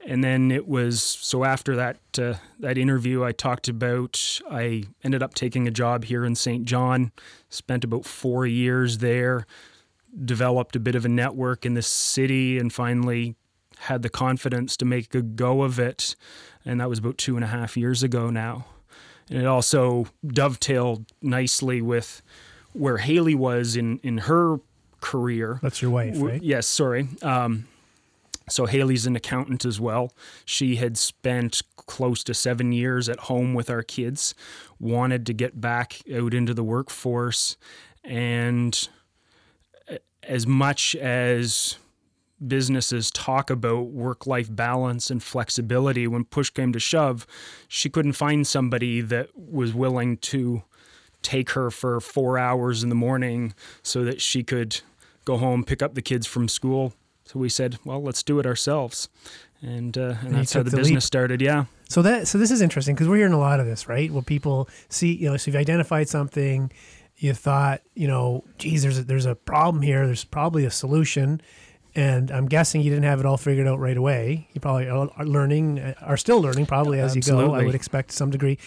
And 0.06 0.24
then 0.24 0.52
it 0.52 0.68
was 0.68 1.02
so 1.02 1.44
after 1.44 1.76
that 1.76 1.98
uh, 2.18 2.36
that 2.60 2.78
interview 2.78 3.24
I 3.24 3.32
talked 3.34 3.68
about, 3.68 4.40
I 4.50 4.84
ended 5.04 5.22
up 5.24 5.34
taking 5.34 5.68
a 5.68 5.72
job 5.72 6.06
here 6.06 6.24
in 6.24 6.36
Saint 6.36 6.66
John. 6.66 7.12
Spent 7.50 7.84
about 7.84 8.06
four 8.06 8.46
years 8.46 9.00
there, 9.00 9.46
developed 10.24 10.76
a 10.76 10.80
bit 10.80 10.96
of 10.96 11.04
a 11.04 11.10
network 11.10 11.66
in 11.66 11.74
the 11.74 11.82
city, 11.82 12.58
and 12.58 12.72
finally 12.72 13.36
had 13.80 14.02
the 14.02 14.10
confidence 14.10 14.78
to 14.78 14.86
make 14.86 15.14
a 15.14 15.22
go 15.22 15.64
of 15.64 15.78
it. 15.80 16.16
And 16.64 16.80
that 16.80 16.90
was 16.90 17.00
about 17.00 17.18
two 17.18 17.36
and 17.36 17.44
a 17.44 17.48
half 17.48 17.76
years 17.76 18.02
ago 18.04 18.30
now. 18.30 18.66
And 19.30 19.40
it 19.40 19.46
also 19.46 20.08
dovetailed 20.26 21.06
nicely 21.22 21.82
with 21.82 22.22
where 22.74 22.98
Haley 22.98 23.36
was 23.36 23.76
in 23.76 24.00
in 24.00 24.20
her 24.20 24.60
career. 25.02 25.60
That's 25.62 25.82
your 25.82 25.92
wife, 25.92 26.16
right? 26.18 26.42
Yes, 26.42 26.68
sorry. 26.68 27.08
Um, 27.22 27.68
So 28.50 28.66
Haley's 28.66 29.06
an 29.06 29.18
accountant 29.18 29.66
as 29.66 29.78
well. 29.78 30.14
She 30.46 30.78
had 30.78 30.98
spent 30.98 31.62
close 31.76 32.24
to 32.24 32.34
seven 32.34 32.72
years 32.72 33.10
at 33.10 33.20
home 33.22 33.54
with 33.54 33.70
our 33.70 33.84
kids, 33.84 34.34
wanted 34.80 35.26
to 35.26 35.34
get 35.34 35.60
back 35.60 36.00
out 36.14 36.34
into 36.34 36.54
the 36.54 36.64
workforce, 36.64 37.58
and 38.06 38.88
as 40.24 40.48
much 40.48 40.96
as 40.96 41.78
businesses 42.46 43.10
talk 43.12 43.50
about 43.50 43.88
work 43.88 44.28
life 44.28 44.54
balance 44.54 45.10
and 45.10 45.24
flexibility, 45.24 46.08
when 46.08 46.24
push 46.24 46.50
came 46.50 46.72
to 46.74 46.80
shove, 46.80 47.26
she 47.68 47.90
couldn't 47.90 48.14
find 48.14 48.46
somebody 48.46 49.02
that 49.02 49.30
was 49.36 49.74
willing 49.74 50.18
to 50.18 50.64
take 51.24 51.52
her 51.52 51.72
for 51.72 52.00
four 52.00 52.38
hours 52.38 52.84
in 52.84 52.90
the 52.90 52.96
morning 52.96 53.54
so 53.82 54.04
that 54.04 54.22
she 54.22 54.44
could 54.44 54.82
go 55.26 55.38
home, 55.38 55.64
pick 55.64 55.82
up 55.82 55.96
the 55.96 56.02
kids 56.02 56.28
from 56.28 56.48
school. 56.48 56.94
So 57.26 57.40
we 57.40 57.50
said, 57.50 57.78
well, 57.84 58.02
let's 58.02 58.24
do 58.24 58.40
it 58.40 58.46
ourselves. 58.46 59.10
And, 59.62 59.98
uh, 59.98 60.16
and, 60.22 60.28
And 60.28 60.36
that's 60.36 60.54
how 60.54 60.64
the, 60.64 60.70
the 60.70 60.78
business 60.78 61.04
leap. 61.04 61.08
started. 61.08 61.42
Yeah. 61.42 61.66
So 61.90 62.02
that 62.04 62.28
so 62.28 62.38
this 62.38 62.52
is 62.52 62.62
interesting 62.62 62.96
because 62.96 63.08
we're 63.08 63.18
hearing 63.18 63.34
a 63.34 63.40
lot 63.40 63.60
of 63.60 63.66
this, 63.66 63.90
right? 63.90 64.12
Where 64.12 64.22
people 64.22 64.70
see, 64.90 65.14
you 65.14 65.30
know, 65.30 65.36
so 65.36 65.50
you've 65.50 65.60
identified 65.60 66.08
something, 66.08 66.72
you 67.18 67.34
thought, 67.34 67.82
you 67.96 68.08
know, 68.08 68.44
geez, 68.60 68.84
there's 68.84 69.00
a, 69.00 69.04
there's 69.04 69.26
a 69.26 69.36
problem 69.36 69.82
here. 69.82 70.06
There's 70.06 70.24
probably 70.24 70.64
a 70.66 70.72
solution, 70.72 71.42
and 71.98 72.30
I'm 72.30 72.46
guessing 72.46 72.82
you 72.82 72.92
didn't 72.92 73.06
have 73.06 73.20
it 73.20 73.26
all 73.26 73.38
figured 73.38 73.68
out 73.68 73.80
right 73.80 73.98
away. 73.98 74.48
You 74.54 74.62
probably 74.62 74.88
are 74.88 75.10
are 75.18 75.26
learning, 75.26 75.80
uh, 75.80 75.96
are 76.02 76.16
still 76.16 76.40
learning, 76.40 76.68
probably 76.68 77.00
as 77.00 77.16
you 77.16 77.24
go. 77.24 77.56
I 77.56 77.64
would 77.64 77.76
expect 77.76 78.12
to 78.12 78.16
some 78.16 78.30
degree. 78.30 78.60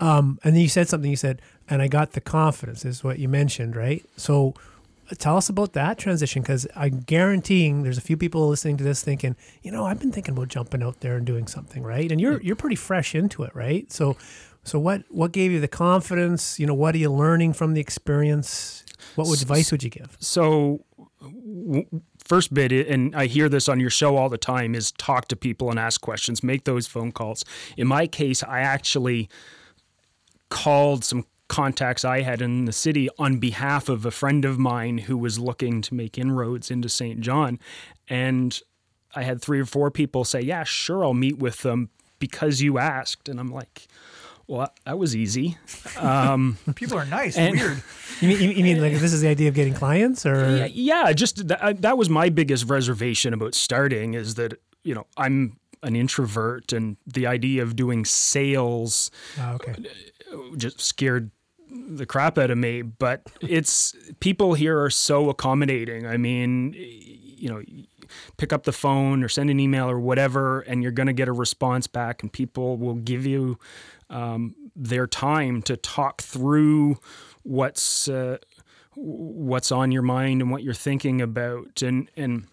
Um, 0.00 0.40
and 0.42 0.54
then 0.54 0.62
you 0.62 0.68
said 0.68 0.88
something. 0.88 1.08
You 1.08 1.16
said, 1.16 1.40
and 1.70 1.80
I 1.80 1.86
got 1.86 2.12
the 2.12 2.20
confidence. 2.20 2.84
Is 2.84 3.02
what 3.02 3.18
you 3.18 3.28
mentioned, 3.28 3.76
right? 3.76 4.04
So. 4.16 4.54
Tell 5.18 5.36
us 5.36 5.50
about 5.50 5.74
that 5.74 5.98
transition 5.98 6.40
because 6.40 6.66
I'm 6.74 7.00
guaranteeing 7.00 7.82
there's 7.82 7.98
a 7.98 8.02
few 8.02 8.16
people 8.16 8.48
listening 8.48 8.78
to 8.78 8.84
this 8.84 9.02
thinking, 9.02 9.36
you 9.60 9.70
know, 9.70 9.84
I've 9.84 9.98
been 9.98 10.12
thinking 10.12 10.32
about 10.32 10.48
jumping 10.48 10.82
out 10.82 11.00
there 11.00 11.16
and 11.16 11.26
doing 11.26 11.46
something, 11.48 11.82
right? 11.82 12.10
And 12.10 12.18
you're 12.18 12.40
you're 12.40 12.56
pretty 12.56 12.76
fresh 12.76 13.14
into 13.14 13.42
it, 13.42 13.54
right? 13.54 13.92
So, 13.92 14.16
so 14.64 14.78
what 14.78 15.02
what 15.10 15.32
gave 15.32 15.50
you 15.52 15.60
the 15.60 15.68
confidence? 15.68 16.58
You 16.58 16.66
know, 16.66 16.72
what 16.72 16.94
are 16.94 16.98
you 16.98 17.12
learning 17.12 17.52
from 17.52 17.74
the 17.74 17.80
experience? 17.80 18.84
What 19.16 19.26
would 19.26 19.42
advice 19.42 19.70
would 19.70 19.82
you 19.82 19.90
give? 19.90 20.16
So, 20.18 20.84
first 22.24 22.52
bit, 22.52 22.72
and 22.72 23.14
I 23.14 23.26
hear 23.26 23.48
this 23.48 23.68
on 23.68 23.80
your 23.80 23.90
show 23.90 24.16
all 24.16 24.28
the 24.28 24.38
time, 24.38 24.74
is 24.74 24.92
talk 24.92 25.28
to 25.28 25.36
people 25.36 25.70
and 25.70 25.78
ask 25.78 26.00
questions, 26.00 26.42
make 26.42 26.64
those 26.64 26.86
phone 26.86 27.12
calls. 27.12 27.44
In 27.76 27.86
my 27.86 28.06
case, 28.06 28.42
I 28.42 28.60
actually 28.60 29.28
called 30.48 31.04
some 31.04 31.24
contacts 31.48 32.04
I 32.04 32.22
had 32.22 32.40
in 32.40 32.64
the 32.64 32.72
city 32.72 33.08
on 33.18 33.38
behalf 33.38 33.88
of 33.88 34.06
a 34.06 34.10
friend 34.10 34.44
of 34.44 34.58
mine 34.58 34.98
who 34.98 35.18
was 35.18 35.38
looking 35.38 35.82
to 35.82 35.94
make 35.94 36.16
inroads 36.16 36.70
into 36.70 36.88
Saint 36.88 37.20
John. 37.20 37.58
And 38.08 38.58
I 39.14 39.22
had 39.22 39.42
three 39.42 39.60
or 39.60 39.66
four 39.66 39.90
people 39.90 40.24
say, 40.24 40.40
Yeah, 40.40 40.64
sure, 40.64 41.04
I'll 41.04 41.14
meet 41.14 41.38
with 41.38 41.62
them 41.62 41.90
because 42.18 42.62
you 42.62 42.78
asked. 42.78 43.28
And 43.28 43.38
I'm 43.38 43.52
like, 43.52 43.86
Well, 44.52 44.70
that 44.84 44.98
was 44.98 45.16
easy. 45.16 45.56
Um, 45.98 46.58
people 46.74 46.98
are 46.98 47.04
nice. 47.06 47.36
And- 47.36 47.58
Weird. 47.58 47.82
You 48.20 48.28
mean, 48.28 48.40
you 48.40 48.50
you 48.50 48.62
mean 48.62 48.80
like 48.80 48.92
this 48.92 49.12
is 49.12 49.20
the 49.20 49.26
idea 49.26 49.48
of 49.48 49.54
getting 49.54 49.74
clients, 49.74 50.24
or 50.24 50.56
Yeah, 50.56 50.66
yeah 50.66 51.12
just 51.12 51.48
that, 51.48 51.82
that 51.82 51.98
was 51.98 52.08
my 52.08 52.28
biggest 52.28 52.70
reservation 52.70 53.34
about 53.34 53.54
starting 53.56 54.14
is 54.14 54.36
that 54.36 54.60
you 54.84 54.94
know 54.94 55.06
I'm 55.16 55.56
an 55.82 55.96
introvert 55.96 56.72
and 56.72 56.96
the 57.04 57.26
idea 57.26 57.64
of 57.64 57.74
doing 57.74 58.04
sales 58.04 59.10
Oh, 59.40 59.54
okay, 59.54 59.74
uh, 60.32 60.56
just 60.56 60.80
scared 60.80 61.32
the 61.68 62.06
crap 62.06 62.38
out 62.38 62.50
of 62.52 62.58
me 62.58 62.82
but 62.82 63.22
it's 63.40 63.96
people 64.20 64.54
here 64.54 64.80
are 64.80 64.90
so 64.90 65.30
accommodating 65.30 66.06
i 66.06 66.16
mean 66.18 66.74
you 66.76 67.48
know 67.48 67.62
pick 68.36 68.52
up 68.52 68.64
the 68.64 68.72
phone 68.72 69.24
or 69.24 69.28
send 69.28 69.48
an 69.50 69.58
email 69.58 69.88
or 69.90 69.98
whatever 69.98 70.60
and 70.60 70.82
you're 70.82 70.92
going 70.92 71.06
to 71.06 71.14
get 71.14 71.28
a 71.28 71.32
response 71.32 71.86
back 71.86 72.22
and 72.22 72.30
people 72.32 72.76
will 72.76 72.94
give 72.94 73.24
you 73.24 73.58
um, 74.12 74.54
their 74.76 75.06
time 75.06 75.62
to 75.62 75.76
talk 75.76 76.22
through 76.22 76.98
what's 77.42 78.08
uh, 78.08 78.38
what's 78.94 79.72
on 79.72 79.90
your 79.90 80.02
mind 80.02 80.42
and 80.42 80.50
what 80.50 80.62
you're 80.62 80.74
thinking 80.74 81.20
about. 81.20 81.82
And 81.82 82.10
and 82.16 82.46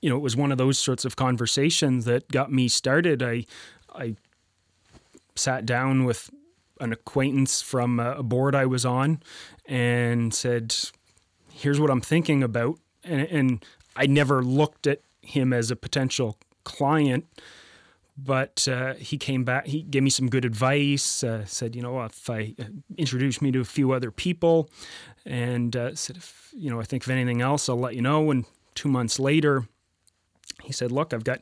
you 0.00 0.10
know 0.10 0.16
it 0.16 0.22
was 0.22 0.36
one 0.36 0.52
of 0.52 0.58
those 0.58 0.78
sorts 0.78 1.04
of 1.04 1.16
conversations 1.16 2.04
that 2.04 2.28
got 2.28 2.52
me 2.52 2.68
started. 2.68 3.22
I 3.22 3.46
i 3.94 4.14
sat 5.34 5.64
down 5.64 6.04
with 6.04 6.30
an 6.80 6.92
acquaintance 6.92 7.62
from 7.62 7.98
a 7.98 8.22
board 8.22 8.54
I 8.54 8.66
was 8.66 8.84
on 8.84 9.22
and 9.66 10.32
said, 10.34 10.74
"Here's 11.50 11.80
what 11.80 11.90
I'm 11.90 12.00
thinking 12.00 12.42
about," 12.42 12.78
and, 13.02 13.20
and 13.22 13.64
I 13.96 14.06
never 14.06 14.42
looked 14.42 14.86
at 14.86 15.00
him 15.22 15.52
as 15.52 15.70
a 15.70 15.76
potential 15.76 16.36
client. 16.64 17.26
But 18.22 18.68
uh, 18.68 18.94
he 18.94 19.16
came 19.16 19.44
back. 19.44 19.66
He 19.66 19.82
gave 19.82 20.02
me 20.02 20.10
some 20.10 20.28
good 20.28 20.44
advice. 20.44 21.24
Uh, 21.24 21.44
said, 21.46 21.74
you 21.74 21.82
know, 21.82 22.02
if 22.04 22.28
I 22.28 22.54
uh, 22.58 22.64
introduced 22.98 23.40
me 23.40 23.50
to 23.52 23.60
a 23.60 23.64
few 23.64 23.92
other 23.92 24.10
people, 24.10 24.68
and 25.24 25.74
uh, 25.74 25.94
said, 25.94 26.16
if 26.16 26.50
you 26.54 26.70
know, 26.70 26.80
I 26.80 26.84
think 26.84 27.04
of 27.04 27.10
anything 27.10 27.40
else, 27.40 27.68
I'll 27.68 27.78
let 27.78 27.94
you 27.94 28.02
know. 28.02 28.30
And 28.30 28.44
two 28.74 28.88
months 28.88 29.18
later, 29.18 29.64
he 30.62 30.72
said, 30.72 30.92
look, 30.92 31.14
I've 31.14 31.24
got 31.24 31.40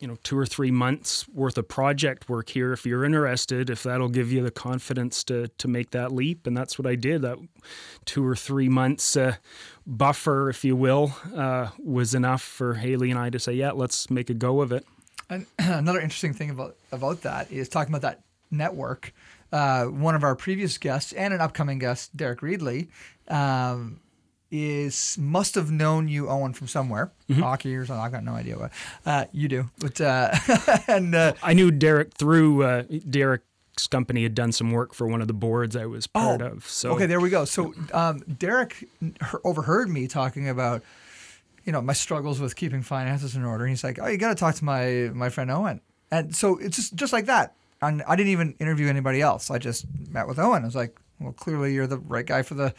you 0.00 0.08
know 0.08 0.18
two 0.22 0.38
or 0.38 0.44
three 0.44 0.70
months 0.70 1.26
worth 1.28 1.56
of 1.56 1.68
project 1.68 2.28
work 2.28 2.50
here 2.50 2.74
if 2.74 2.84
you're 2.84 3.04
interested 3.06 3.70
if 3.70 3.84
that'll 3.84 4.08
give 4.08 4.30
you 4.30 4.42
the 4.42 4.50
confidence 4.50 5.24
to 5.24 5.48
to 5.56 5.68
make 5.68 5.92
that 5.92 6.12
leap 6.12 6.46
and 6.46 6.54
that's 6.54 6.78
what 6.78 6.86
i 6.86 6.94
did 6.94 7.22
that 7.22 7.38
two 8.04 8.26
or 8.26 8.36
three 8.36 8.68
months 8.68 9.16
uh, 9.16 9.36
buffer 9.86 10.50
if 10.50 10.64
you 10.64 10.76
will 10.76 11.14
uh, 11.34 11.68
was 11.78 12.14
enough 12.14 12.42
for 12.42 12.74
haley 12.74 13.10
and 13.10 13.18
i 13.18 13.30
to 13.30 13.38
say 13.38 13.52
yeah 13.54 13.70
let's 13.70 14.10
make 14.10 14.28
a 14.28 14.34
go 14.34 14.60
of 14.60 14.72
it 14.72 14.84
And 15.30 15.46
another 15.58 16.00
interesting 16.00 16.32
thing 16.34 16.50
about 16.50 16.76
about 16.92 17.22
that 17.22 17.50
is 17.50 17.68
talking 17.68 17.94
about 17.94 18.02
that 18.02 18.20
network. 18.50 19.12
Uh, 19.52 19.84
one 19.86 20.14
of 20.14 20.24
our 20.24 20.34
previous 20.34 20.78
guests 20.78 21.12
and 21.12 21.32
an 21.32 21.40
upcoming 21.40 21.78
guest, 21.78 22.16
Derek 22.16 22.40
Reedley, 22.40 22.88
um, 23.28 24.00
is 24.50 25.16
must 25.18 25.54
have 25.54 25.70
known 25.70 26.08
you, 26.08 26.28
Owen, 26.28 26.52
from 26.52 26.66
somewhere, 26.68 27.12
hockey 27.32 27.74
or 27.76 27.86
something. 27.86 28.02
I 28.04 28.08
got 28.08 28.24
no 28.24 28.32
idea 28.32 28.58
what. 28.58 28.72
Uh, 29.06 29.24
you 29.32 29.48
do, 29.48 29.70
but 29.78 30.00
uh, 30.00 30.32
and 30.88 31.14
uh, 31.14 31.32
i 31.42 31.52
knew 31.54 31.70
derek 31.70 32.14
through 32.14 32.62
uh, 32.62 32.82
derek's 33.08 33.86
company 33.90 34.22
had 34.22 34.34
done 34.34 34.52
some 34.52 34.70
work 34.72 34.94
for 34.94 35.06
one 35.06 35.20
of 35.20 35.26
the 35.28 35.34
boards 35.34 35.74
i 35.76 35.86
was 35.86 36.06
part 36.06 36.40
Oh, 36.42 36.46
of 36.46 36.66
so 36.68 36.90
okay, 36.92 37.06
there 37.06 37.20
we 37.20 37.30
go. 37.30 37.44
So 37.44 37.74
um, 37.92 38.20
Derek 38.38 38.88
overheard 39.44 39.88
me 39.88 40.06
talking 40.06 40.48
about, 40.48 40.82
you 41.64 41.72
know, 41.72 41.80
my 41.80 41.92
struggles 41.92 42.40
with 42.40 42.56
keeping 42.56 42.82
finances 42.82 43.36
in 43.36 43.44
order. 43.44 43.64
And 43.64 43.70
he's 43.70 43.84
like, 43.84 43.98
"Oh, 44.00 44.06
you 44.06 44.18
got 44.18 44.28
to 44.28 44.34
talk 44.34 44.54
to 44.56 44.64
my 44.64 45.10
my 45.14 45.28
friend 45.28 45.50
Owen." 45.50 45.80
And 46.10 46.34
so 46.34 46.58
it's 46.58 46.76
just 46.76 46.94
just 46.94 47.12
like 47.12 47.26
that. 47.26 47.54
And 47.82 48.02
I 48.06 48.16
didn't 48.16 48.32
even 48.32 48.54
interview 48.58 48.88
anybody 48.88 49.20
else. 49.20 49.50
I 49.50 49.58
just 49.58 49.86
met 50.10 50.28
with 50.28 50.38
Owen. 50.38 50.62
I 50.62 50.66
was 50.66 50.76
like, 50.76 50.98
"Well, 51.20 51.32
clearly 51.32 51.74
you're 51.74 51.86
the 51.86 51.98
right 51.98 52.26
guy 52.26 52.42
for 52.42 52.54
the," 52.54 52.74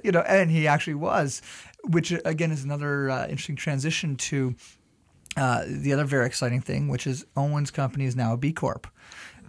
you 0.04 0.12
know, 0.12 0.20
and 0.20 0.50
he 0.50 0.66
actually 0.66 0.94
was, 0.94 1.42
which 1.84 2.12
again 2.24 2.50
is 2.50 2.64
another 2.64 3.10
uh, 3.10 3.24
interesting 3.24 3.56
transition 3.56 4.16
to. 4.16 4.54
Uh, 5.34 5.64
the 5.66 5.94
other 5.94 6.04
very 6.04 6.26
exciting 6.26 6.60
thing, 6.60 6.88
which 6.88 7.06
is 7.06 7.24
Owen's 7.38 7.70
company 7.70 8.04
is 8.04 8.14
now 8.14 8.34
a 8.34 8.36
B 8.36 8.52
Corp. 8.52 8.86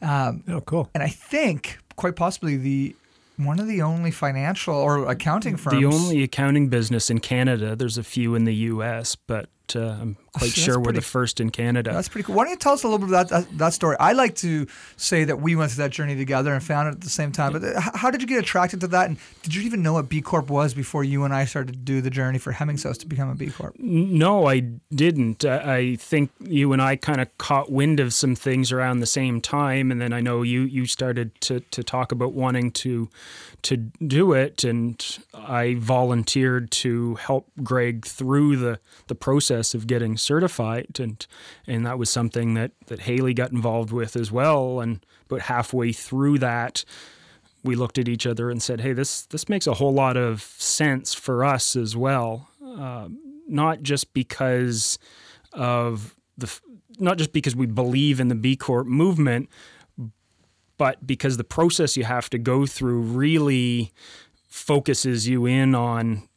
Um, 0.01 0.41
oh, 0.47 0.61
cool. 0.61 0.89
and 0.93 1.03
I 1.03 1.09
think 1.09 1.77
quite 1.97 2.15
possibly 2.15 2.55
the 2.55 2.95
one 3.37 3.59
of 3.59 3.67
the 3.67 3.81
only 3.81 4.11
financial 4.11 4.75
or 4.75 5.07
accounting 5.09 5.57
firms. 5.57 5.79
the 5.79 5.85
only 5.85 6.23
accounting 6.23 6.69
business 6.69 7.09
in 7.09 7.19
canada 7.19 7.75
there's 7.75 7.97
a 7.97 8.03
few 8.03 8.35
in 8.35 8.45
the 8.45 8.53
us 8.53 9.15
but 9.15 9.49
uh, 9.75 9.79
i'm 10.01 10.17
quite 10.33 10.51
So 10.51 10.61
sure 10.61 10.77
we're 10.79 10.85
pretty- 10.85 10.99
the 10.99 11.05
first 11.05 11.39
in 11.39 11.49
canada 11.49 11.91
That's 11.93 12.09
pretty 12.09 12.25
cool. 12.25 12.35
Why 12.35 12.43
don't 12.43 12.51
you 12.51 12.57
tell 12.57 12.73
us 12.73 12.83
a 12.83 12.87
little 12.87 12.99
bit 12.99 13.09
about 13.09 13.29
that, 13.29 13.57
that 13.57 13.73
story? 13.73 13.95
I 13.99 14.13
like 14.13 14.35
to 14.37 14.65
say 14.97 15.23
that 15.25 15.39
we 15.41 15.55
went 15.55 15.71
through 15.71 15.83
that 15.83 15.91
journey 15.91 16.15
together 16.15 16.51
and 16.53 16.63
found 16.63 16.87
it 16.89 16.91
at 16.93 17.01
the 17.01 17.09
same 17.09 17.31
time. 17.31 17.53
But 17.53 17.63
uh, 17.63 17.79
how 17.93 18.09
did 18.09 18.21
you 18.21 18.27
get 18.27 18.39
attracted 18.39 18.81
to 18.81 18.87
that? 18.87 19.07
And 19.09 19.17
did 19.43 19.53
you 19.53 19.61
even 19.61 19.83
know 19.83 19.93
what 19.93 20.09
B 20.09 20.21
Corp 20.21 20.49
was 20.49 20.73
before 20.73 21.03
you 21.03 21.23
and 21.23 21.33
I 21.33 21.45
started 21.45 21.73
to 21.73 21.77
do 21.79 22.01
the 22.01 22.09
journey 22.09 22.39
for 22.39 22.51
Hemmings 22.51 22.81
to 22.83 23.07
become 23.07 23.29
a 23.29 23.35
B 23.35 23.51
Corp? 23.51 23.75
No, 23.77 24.47
I 24.47 24.61
didn't. 24.93 25.45
I 25.45 25.75
I 25.75 25.95
think 25.97 26.31
you 26.39 26.73
and 26.73 26.81
I 26.81 26.95
kind 26.95 27.21
of 27.21 27.27
caught 27.37 27.71
wind 27.71 27.99
of 27.99 28.11
some 28.13 28.35
things 28.35 28.71
around 28.71 28.99
the 29.01 29.05
same 29.05 29.39
time, 29.39 29.91
and 29.91 30.01
then 30.01 30.13
I 30.13 30.19
know 30.21 30.41
you 30.41 30.61
you 30.61 30.85
started 30.87 31.39
to 31.41 31.59
to 31.59 31.83
talk 31.83 32.11
about 32.11 32.33
wanting 32.33 32.71
to 32.83 33.07
to 33.63 33.77
do 33.77 34.33
it, 34.33 34.63
and 34.63 34.95
I 35.35 35.75
volunteered 35.77 36.71
to 36.71 37.15
help 37.15 37.49
Greg 37.63 38.05
through 38.05 38.57
the 38.57 38.79
the 39.07 39.15
process 39.15 39.52
of 39.73 39.87
getting 39.87 40.17
certified, 40.17 40.99
and 40.99 41.25
and 41.67 41.85
that 41.85 41.97
was 41.99 42.09
something 42.09 42.53
that 42.55 42.71
that 42.87 43.01
Haley 43.01 43.33
got 43.33 43.51
involved 43.51 43.91
with 43.91 44.15
as 44.15 44.31
well, 44.31 44.79
and 44.79 45.05
about 45.25 45.41
halfway 45.41 45.91
through 45.91 46.39
that 46.39 46.83
we 47.63 47.75
looked 47.75 47.97
at 47.97 48.07
each 48.07 48.27
other 48.27 48.49
and 48.49 48.61
said, 48.61 48.81
"Hey, 48.81 48.93
this 48.93 49.25
this 49.27 49.47
makes 49.49 49.67
a 49.67 49.75
whole 49.75 49.93
lot 49.93 50.17
of 50.17 50.41
sense 50.41 51.13
for 51.13 51.43
us 51.43 51.75
as 51.75 51.95
well. 51.95 52.49
Um, 52.61 53.19
not 53.47 53.81
just 53.81 54.13
because 54.13 54.99
of 55.53 56.15
the, 56.37 56.51
not 56.99 57.17
just 57.17 57.33
because 57.33 57.55
we 57.55 57.65
believe 57.65 58.19
in 58.19 58.27
the 58.27 58.35
B 58.35 58.55
Corp 58.55 58.87
movement, 58.87 59.49
but 60.77 61.05
because 61.05 61.37
the 61.37 61.43
process 61.43 61.95
you 61.95 62.03
have 62.03 62.29
to 62.31 62.37
go 62.37 62.65
through 62.65 62.99
really 63.01 63.91
focuses 64.49 65.27
you 65.27 65.45
in 65.45 65.73
on 65.73 66.27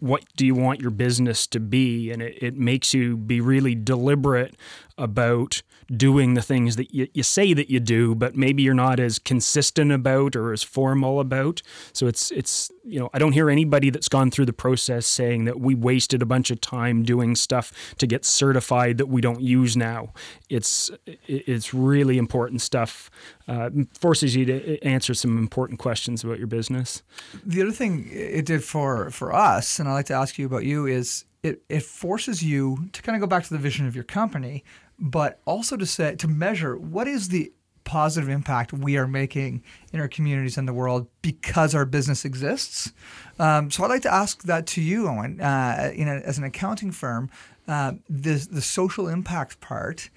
what 0.00 0.24
do 0.36 0.46
you 0.46 0.54
want 0.54 0.80
your 0.80 0.90
business 0.90 1.46
to 1.48 1.60
be? 1.60 2.10
And 2.10 2.22
it, 2.22 2.42
it 2.42 2.56
makes 2.56 2.94
you 2.94 3.16
be 3.16 3.40
really 3.40 3.74
deliberate 3.74 4.54
about 5.02 5.62
doing 5.94 6.34
the 6.34 6.42
things 6.42 6.76
that 6.76 6.94
you, 6.94 7.08
you 7.12 7.24
say 7.24 7.52
that 7.52 7.68
you 7.68 7.80
do, 7.80 8.14
but 8.14 8.36
maybe 8.36 8.62
you're 8.62 8.72
not 8.72 9.00
as 9.00 9.18
consistent 9.18 9.90
about 9.90 10.36
or 10.36 10.52
as 10.52 10.62
formal 10.62 11.18
about. 11.18 11.60
So 11.92 12.06
it's 12.06 12.30
it's 12.30 12.70
you 12.84 13.00
know 13.00 13.10
I 13.12 13.18
don't 13.18 13.32
hear 13.32 13.50
anybody 13.50 13.90
that's 13.90 14.08
gone 14.08 14.30
through 14.30 14.46
the 14.46 14.52
process 14.52 15.06
saying 15.06 15.44
that 15.46 15.58
we 15.58 15.74
wasted 15.74 16.22
a 16.22 16.26
bunch 16.26 16.52
of 16.52 16.60
time 16.60 17.02
doing 17.02 17.34
stuff 17.34 17.94
to 17.98 18.06
get 18.06 18.24
certified 18.24 18.96
that 18.98 19.06
we 19.06 19.20
don't 19.20 19.40
use 19.40 19.76
now. 19.76 20.12
It's 20.48 20.90
it's 21.26 21.74
really 21.74 22.16
important 22.16 22.62
stuff. 22.62 23.10
Uh, 23.48 23.70
forces 23.98 24.36
you 24.36 24.44
to 24.44 24.80
answer 24.84 25.14
some 25.14 25.36
important 25.36 25.80
questions 25.80 26.22
about 26.22 26.38
your 26.38 26.46
business. 26.46 27.02
The 27.44 27.60
other 27.60 27.72
thing 27.72 28.08
it 28.12 28.46
did 28.46 28.62
for 28.62 29.10
for 29.10 29.34
us, 29.34 29.80
and 29.80 29.88
I'd 29.88 29.94
like 29.94 30.06
to 30.06 30.14
ask 30.14 30.38
you 30.38 30.46
about 30.46 30.64
you, 30.64 30.86
is 30.86 31.24
it, 31.42 31.62
it 31.68 31.82
forces 31.82 32.42
you 32.42 32.88
to 32.92 33.02
kind 33.02 33.16
of 33.16 33.20
go 33.20 33.26
back 33.26 33.44
to 33.44 33.50
the 33.50 33.58
vision 33.58 33.86
of 33.86 33.94
your 33.94 34.04
company, 34.04 34.64
but 35.02 35.40
also 35.44 35.76
to 35.76 35.84
say 35.84 36.14
to 36.16 36.28
measure 36.28 36.76
what 36.78 37.06
is 37.08 37.28
the 37.28 37.52
positive 37.84 38.28
impact 38.28 38.72
we 38.72 38.96
are 38.96 39.08
making 39.08 39.60
in 39.92 39.98
our 40.00 40.06
communities 40.06 40.56
and 40.56 40.68
the 40.68 40.72
world 40.72 41.08
because 41.20 41.74
our 41.74 41.84
business 41.84 42.24
exists. 42.24 42.92
Um, 43.40 43.70
so 43.72 43.82
I'd 43.82 43.88
like 43.90 44.02
to 44.02 44.14
ask 44.14 44.44
that 44.44 44.66
to 44.68 44.80
you, 44.80 45.08
Owen, 45.08 45.40
uh, 45.40 45.90
in 45.92 46.06
a, 46.06 46.14
as 46.24 46.38
an 46.38 46.44
accounting 46.44 46.92
firm, 46.92 47.28
uh, 47.66 47.92
the 48.08 48.46
the 48.50 48.62
social 48.62 49.08
impact 49.08 49.60
part. 49.60 50.08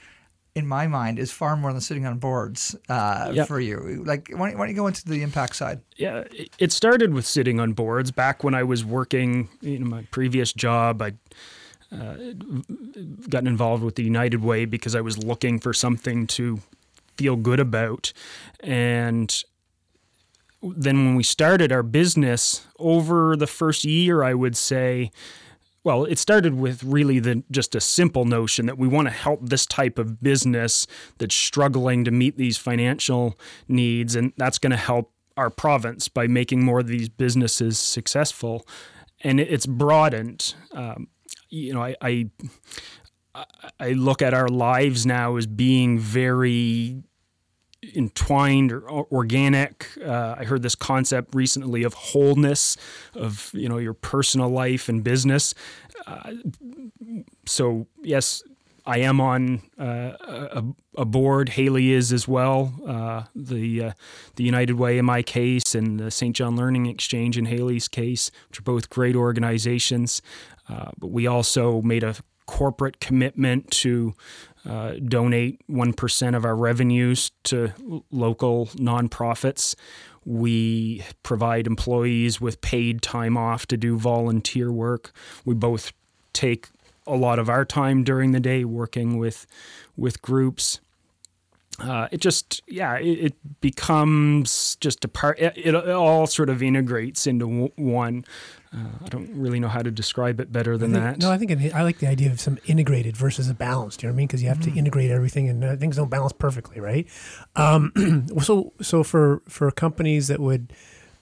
In 0.58 0.66
my 0.68 0.88
mind, 0.88 1.20
is 1.20 1.34
far 1.34 1.58
more 1.58 1.74
than 1.74 1.82
sitting 1.82 2.06
on 2.06 2.18
boards 2.18 2.78
uh, 2.88 3.30
Yep. 3.34 3.48
for 3.50 3.60
you. 3.60 4.04
Like, 4.06 4.30
why 4.32 4.52
don't, 4.52 4.58
why 4.58 4.66
don't 4.66 4.70
you 4.70 4.76
go 4.82 4.88
into 4.88 5.04
the 5.04 5.22
impact 5.22 5.58
side? 5.58 5.82
Yeah, 5.98 6.24
it- 6.32 6.56
it 6.60 6.72
started 6.72 7.14
with 7.14 7.26
sitting 7.26 7.60
on 7.60 7.74
boards. 7.74 8.10
Back 8.12 8.42
when 8.42 8.54
I 8.56 8.64
was 8.64 8.86
working 8.86 9.50
in 9.62 9.86
my 9.90 10.04
previous 10.12 10.54
job, 10.54 11.02
I 11.02 11.16
uh, 11.92 12.16
gotten 13.30 13.48
involved 13.48 13.84
with 13.84 13.96
the 13.96 14.04
United 14.04 14.44
Way 14.44 14.66
because 14.66 14.96
I 14.96 15.02
was 15.02 15.18
looking 15.18 15.60
for 15.60 15.74
something 15.74 16.28
to 16.28 16.60
feel 17.18 17.36
good 17.36 17.60
about. 17.60 18.12
And 18.62 19.44
then 20.62 21.06
when 21.06 21.16
we 21.16 21.24
started 21.24 21.72
our 21.72 21.84
business, 21.84 22.66
over 22.80 23.36
the 23.36 23.48
first 23.48 23.84
year, 23.84 24.24
I 24.24 24.34
would 24.34 24.58
say, 24.58 25.12
well, 25.84 26.06
it 26.06 26.18
started 26.18 26.56
with 26.56 26.84
really 26.84 27.20
the 27.20 27.44
just 27.52 27.76
a 27.76 27.80
simple 27.80 28.26
notion 28.26 28.66
that 28.66 28.78
we 28.78 28.88
want 28.88 29.08
to 29.08 29.14
help 29.14 29.42
this 29.44 29.68
type 29.68 30.00
of 30.00 30.22
business 30.22 30.88
that's 31.20 31.36
struggling 31.36 32.04
to 32.06 32.12
meet 32.12 32.38
these 32.38 32.58
financial 32.58 33.40
needs, 33.68 34.16
and 34.16 34.34
that's 34.38 34.58
going 34.58 34.72
to 34.72 34.78
help 34.78 35.12
our 35.38 35.52
province 35.52 36.08
by 36.08 36.26
making 36.28 36.64
more 36.64 36.80
of 36.80 36.88
these 36.88 37.10
businesses 37.10 37.78
successful. 37.78 38.66
And 39.22 39.40
it's 39.40 39.66
broadened. 39.66 40.56
Um, 40.72 41.08
you 41.50 41.74
know, 41.74 41.84
I, 41.84 41.96
I 42.02 42.30
I 43.80 43.92
look 43.92 44.22
at 44.22 44.34
our 44.34 44.48
lives 44.48 45.06
now 45.06 45.36
as 45.36 45.46
being 45.46 46.00
very 46.00 47.04
entwined 47.96 48.72
or 48.72 48.90
or- 48.90 49.08
organic. 49.12 49.90
Uh, 50.04 50.36
I 50.38 50.46
heard 50.46 50.62
this 50.62 50.76
concept 50.76 51.36
recently 51.36 51.84
of 51.84 51.94
wholeness 51.94 52.78
of 53.14 53.52
you 53.54 53.70
know 53.70 53.78
your 53.78 53.94
personal 53.94 54.50
life 54.50 54.90
and 54.90 55.04
business. 55.04 55.54
Uh, 56.08 56.34
so 57.46 57.88
yes, 58.02 58.44
I 58.86 59.00
am 59.00 59.20
on 59.20 59.62
uh, 59.80 59.84
a, 60.22 60.64
a 60.98 61.06
board. 61.06 61.50
Haley 61.50 61.92
is 61.92 62.14
as 62.14 62.28
well. 62.28 62.74
Uh, 62.86 63.24
the 63.36 63.84
uh, 63.86 63.92
the 64.36 64.44
United 64.44 64.76
Way 64.76 64.98
in 64.98 65.06
my 65.06 65.22
case, 65.22 65.74
and 65.76 66.00
the 66.00 66.12
Saint 66.12 66.36
John 66.36 66.56
Learning 66.56 66.86
Exchange 66.86 67.38
in 67.38 67.46
Haley's 67.46 67.88
case, 67.88 68.32
which 68.50 68.60
are 68.60 68.64
both 68.64 68.90
great 68.90 69.16
organizations. 69.16 70.22
Uh, 70.68 70.92
but 70.98 71.08
we 71.08 71.28
also 71.28 71.82
made 71.82 72.04
a 72.04 72.16
corporate 72.46 73.00
commitment 73.00 73.70
to 73.72 74.14
uh, 74.68 74.94
donate 75.06 75.62
1% 75.70 76.36
of 76.36 76.46
our 76.46 76.56
revenues 76.56 77.32
to 77.44 77.72
local 78.12 78.68
nonprofits. 78.68 79.76
We 80.26 81.04
provide 81.24 81.68
employees 81.68 82.42
with 82.42 82.62
paid 82.62 83.02
time 83.02 83.38
off 83.38 83.68
to 83.68 83.78
do 83.78 83.98
volunteer 83.98 84.72
work. 84.72 85.12
We 85.44 85.54
both 85.54 85.94
take 86.34 86.70
a 87.08 87.16
lot 87.16 87.38
of 87.38 87.50
our 87.50 87.66
time 87.66 88.04
during 88.04 88.32
the 88.32 88.40
day 88.40 88.66
working 88.66 89.18
with 89.18 89.46
with 89.96 90.22
groups. 90.22 90.82
Uh, 91.80 92.08
it 92.12 92.22
just 92.22 92.62
yeah 92.68 92.96
it, 92.98 93.20
it 93.20 93.62
becomes 93.62 94.78
just 94.78 95.04
a 95.04 95.08
part 95.10 95.38
it, 95.40 95.54
it 95.58 95.76
all 95.76 96.26
sort 96.26 96.50
of 96.50 96.64
integrates 96.64 97.28
into 97.28 97.68
one 97.76 98.24
uh, 98.74 98.78
i 99.04 99.08
don't 99.10 99.30
really 99.34 99.60
know 99.60 99.68
how 99.68 99.82
to 99.82 99.92
describe 99.92 100.40
it 100.40 100.52
better 100.54 100.78
than 100.78 100.94
think- 100.94 101.04
that 101.04 101.20
No, 101.20 101.32
I 101.32 101.38
think 101.38 101.52
it, 101.52 101.76
I 101.76 101.84
like 101.84 102.00
the 102.00 102.08
idea 102.08 102.32
of 102.32 102.40
some 102.40 102.58
integrated 102.66 103.18
versus 103.18 103.50
a 103.50 103.54
balanced. 103.54 104.02
You 104.04 104.08
know 104.08 104.14
what 104.14 104.16
I 104.16 104.20
mean? 104.20 104.28
Because 104.28 104.42
you 104.42 104.48
have 104.50 104.62
to 104.62 104.72
integrate 104.74 105.12
everything, 105.12 105.50
and 105.50 105.64
uh, 105.64 105.76
things 105.76 105.96
don't 105.98 106.10
balance 106.10 106.34
perfectly, 106.34 106.80
right? 106.80 107.08
Um, 107.56 108.28
so, 108.42 108.74
so 108.82 109.04
for 109.04 109.42
for 109.48 109.70
companies 109.72 110.28
that 110.28 110.40
would 110.40 110.72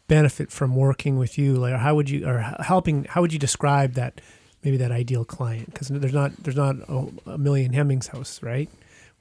benefit 0.08 0.52
from 0.52 0.76
working 0.76 1.18
with 1.18 1.38
you, 1.38 1.56
like 1.56 1.74
how 1.76 1.96
would 1.96 2.10
you 2.10 2.28
or 2.28 2.40
helping? 2.60 3.06
How 3.06 3.22
would 3.22 3.34
you 3.34 3.40
describe 3.40 3.94
that? 3.94 4.22
Maybe 4.64 4.78
that 4.78 4.92
ideal 4.92 5.26
client, 5.26 5.66
because 5.74 5.90
there's 5.90 6.14
not 6.14 6.32
there's 6.44 6.56
not 6.56 6.76
a, 6.88 7.08
a 7.32 7.38
million 7.38 7.74
Hemmings 7.74 8.08
house, 8.08 8.42
right? 8.42 8.70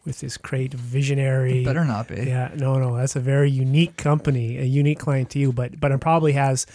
With 0.05 0.19
this 0.19 0.37
great 0.37 0.75
visionary, 0.75 1.65
Better 1.65 1.85
not 1.85 2.09
be. 2.09 2.17
yeah, 2.17 2.51
no, 2.57 2.77
no, 2.79 2.97
that's 2.97 3.15
a 3.15 3.21
very 3.21 3.51
unique 3.51 3.97
company, 3.97 4.59
a 4.59 4.65
unique 4.65 4.99
client 4.99 5.31
to 5.31 5.39
you, 5.39 5.53
but 5.53 5.79
but 5.79 5.93
it 5.93 6.01
probably 6.01 6.33
has, 6.33 6.67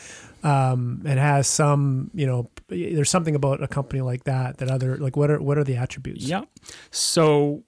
um, 0.44 1.02
it 1.06 1.18
has 1.18 1.46
some, 1.48 2.10
you 2.14 2.26
know, 2.26 2.50
there's 2.70 3.10
something 3.10 3.36
about 3.36 3.62
a 3.62 3.68
company 3.68 4.02
like 4.02 4.24
that 4.24 4.60
that 4.60 4.72
other 4.72 4.96
like 4.98 5.18
what 5.18 5.30
are 5.30 5.42
what 5.42 5.58
are 5.58 5.66
the 5.66 5.76
attributes? 5.76 6.24
Yeah. 6.24 6.44
So 6.90 7.64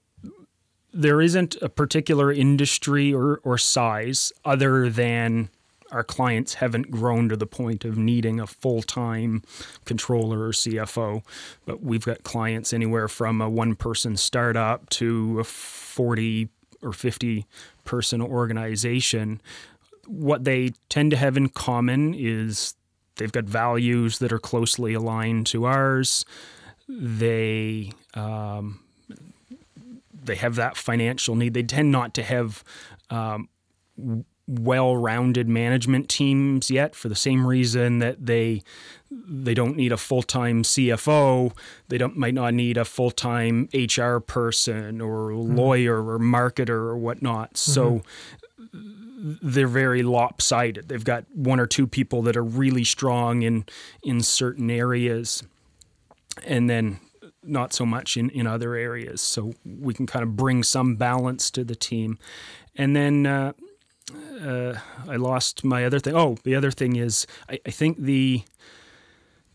there 0.92 1.20
isn't 1.20 1.56
a 1.62 1.68
particular 1.68 2.32
industry 2.32 3.12
or, 3.12 3.40
or 3.44 3.58
size 3.58 4.32
other 4.44 4.88
than 4.88 5.50
our 5.90 6.04
clients 6.04 6.54
haven't 6.54 6.90
grown 6.90 7.28
to 7.28 7.36
the 7.36 7.46
point 7.46 7.84
of 7.84 7.96
needing 7.96 8.40
a 8.40 8.46
full 8.46 8.82
time 8.82 9.42
controller 9.84 10.44
or 10.44 10.52
CFO. 10.52 11.22
But 11.66 11.82
we've 11.82 12.04
got 12.04 12.22
clients 12.22 12.72
anywhere 12.72 13.08
from 13.08 13.40
a 13.40 13.48
one 13.48 13.74
person 13.74 14.16
startup 14.16 14.88
to 14.90 15.40
a 15.40 15.44
40 15.44 16.48
or 16.82 16.92
50 16.92 17.46
person 17.84 18.22
organization. 18.22 19.40
What 20.06 20.44
they 20.44 20.72
tend 20.88 21.10
to 21.12 21.16
have 21.16 21.36
in 21.36 21.48
common 21.48 22.14
is 22.14 22.74
they've 23.16 23.32
got 23.32 23.44
values 23.44 24.18
that 24.18 24.32
are 24.32 24.38
closely 24.38 24.94
aligned 24.94 25.46
to 25.48 25.66
ours. 25.66 26.24
They 26.88 27.92
um, 28.14 28.80
they 30.22 30.34
have 30.36 30.56
that 30.56 30.76
financial 30.76 31.34
need. 31.34 31.54
They 31.54 31.62
tend 31.62 31.92
not 31.92 32.14
to 32.14 32.22
have 32.22 32.64
um, 33.10 33.48
well-rounded 34.58 35.48
management 35.48 36.08
teams 36.08 36.70
yet, 36.70 36.94
for 36.94 37.08
the 37.08 37.14
same 37.14 37.46
reason 37.46 37.98
that 38.00 38.26
they 38.26 38.62
they 39.10 39.54
don't 39.54 39.76
need 39.76 39.90
a 39.90 39.96
full-time 39.96 40.62
CFO. 40.62 41.52
They 41.88 41.98
don't 41.98 42.16
might 42.16 42.34
not 42.34 42.54
need 42.54 42.76
a 42.76 42.84
full-time 42.84 43.68
HR 43.74 44.18
person 44.18 45.00
or 45.00 45.34
lawyer 45.34 45.98
or 46.08 46.18
marketer 46.18 46.68
or 46.70 46.96
whatnot. 46.96 47.56
So 47.56 48.02
they're 49.42 49.68
very 49.68 50.02
lopsided. 50.02 50.88
They've 50.88 51.04
got 51.04 51.24
one 51.34 51.60
or 51.60 51.66
two 51.66 51.86
people 51.86 52.22
that 52.22 52.36
are 52.36 52.44
really 52.44 52.84
strong 52.84 53.42
in 53.42 53.64
in 54.02 54.20
certain 54.22 54.70
areas, 54.70 55.42
and 56.44 56.70
then 56.70 57.00
not 57.42 57.72
so 57.72 57.86
much 57.86 58.16
in, 58.16 58.30
in 58.30 58.46
other 58.46 58.74
areas. 58.74 59.20
So 59.20 59.54
we 59.64 59.94
can 59.94 60.06
kind 60.06 60.22
of 60.22 60.36
bring 60.36 60.62
some 60.62 60.96
balance 60.96 61.50
to 61.52 61.64
the 61.64 61.74
team. 61.74 62.18
And 62.76 62.94
then 62.94 63.26
uh, 63.26 63.52
uh, 64.40 64.74
I 65.08 65.16
lost 65.16 65.64
my 65.64 65.84
other 65.84 65.98
thing. 65.98 66.14
Oh, 66.14 66.36
the 66.44 66.54
other 66.54 66.70
thing 66.70 66.96
is 66.96 67.26
I, 67.48 67.60
I 67.66 67.70
think 67.70 67.98
the 67.98 68.42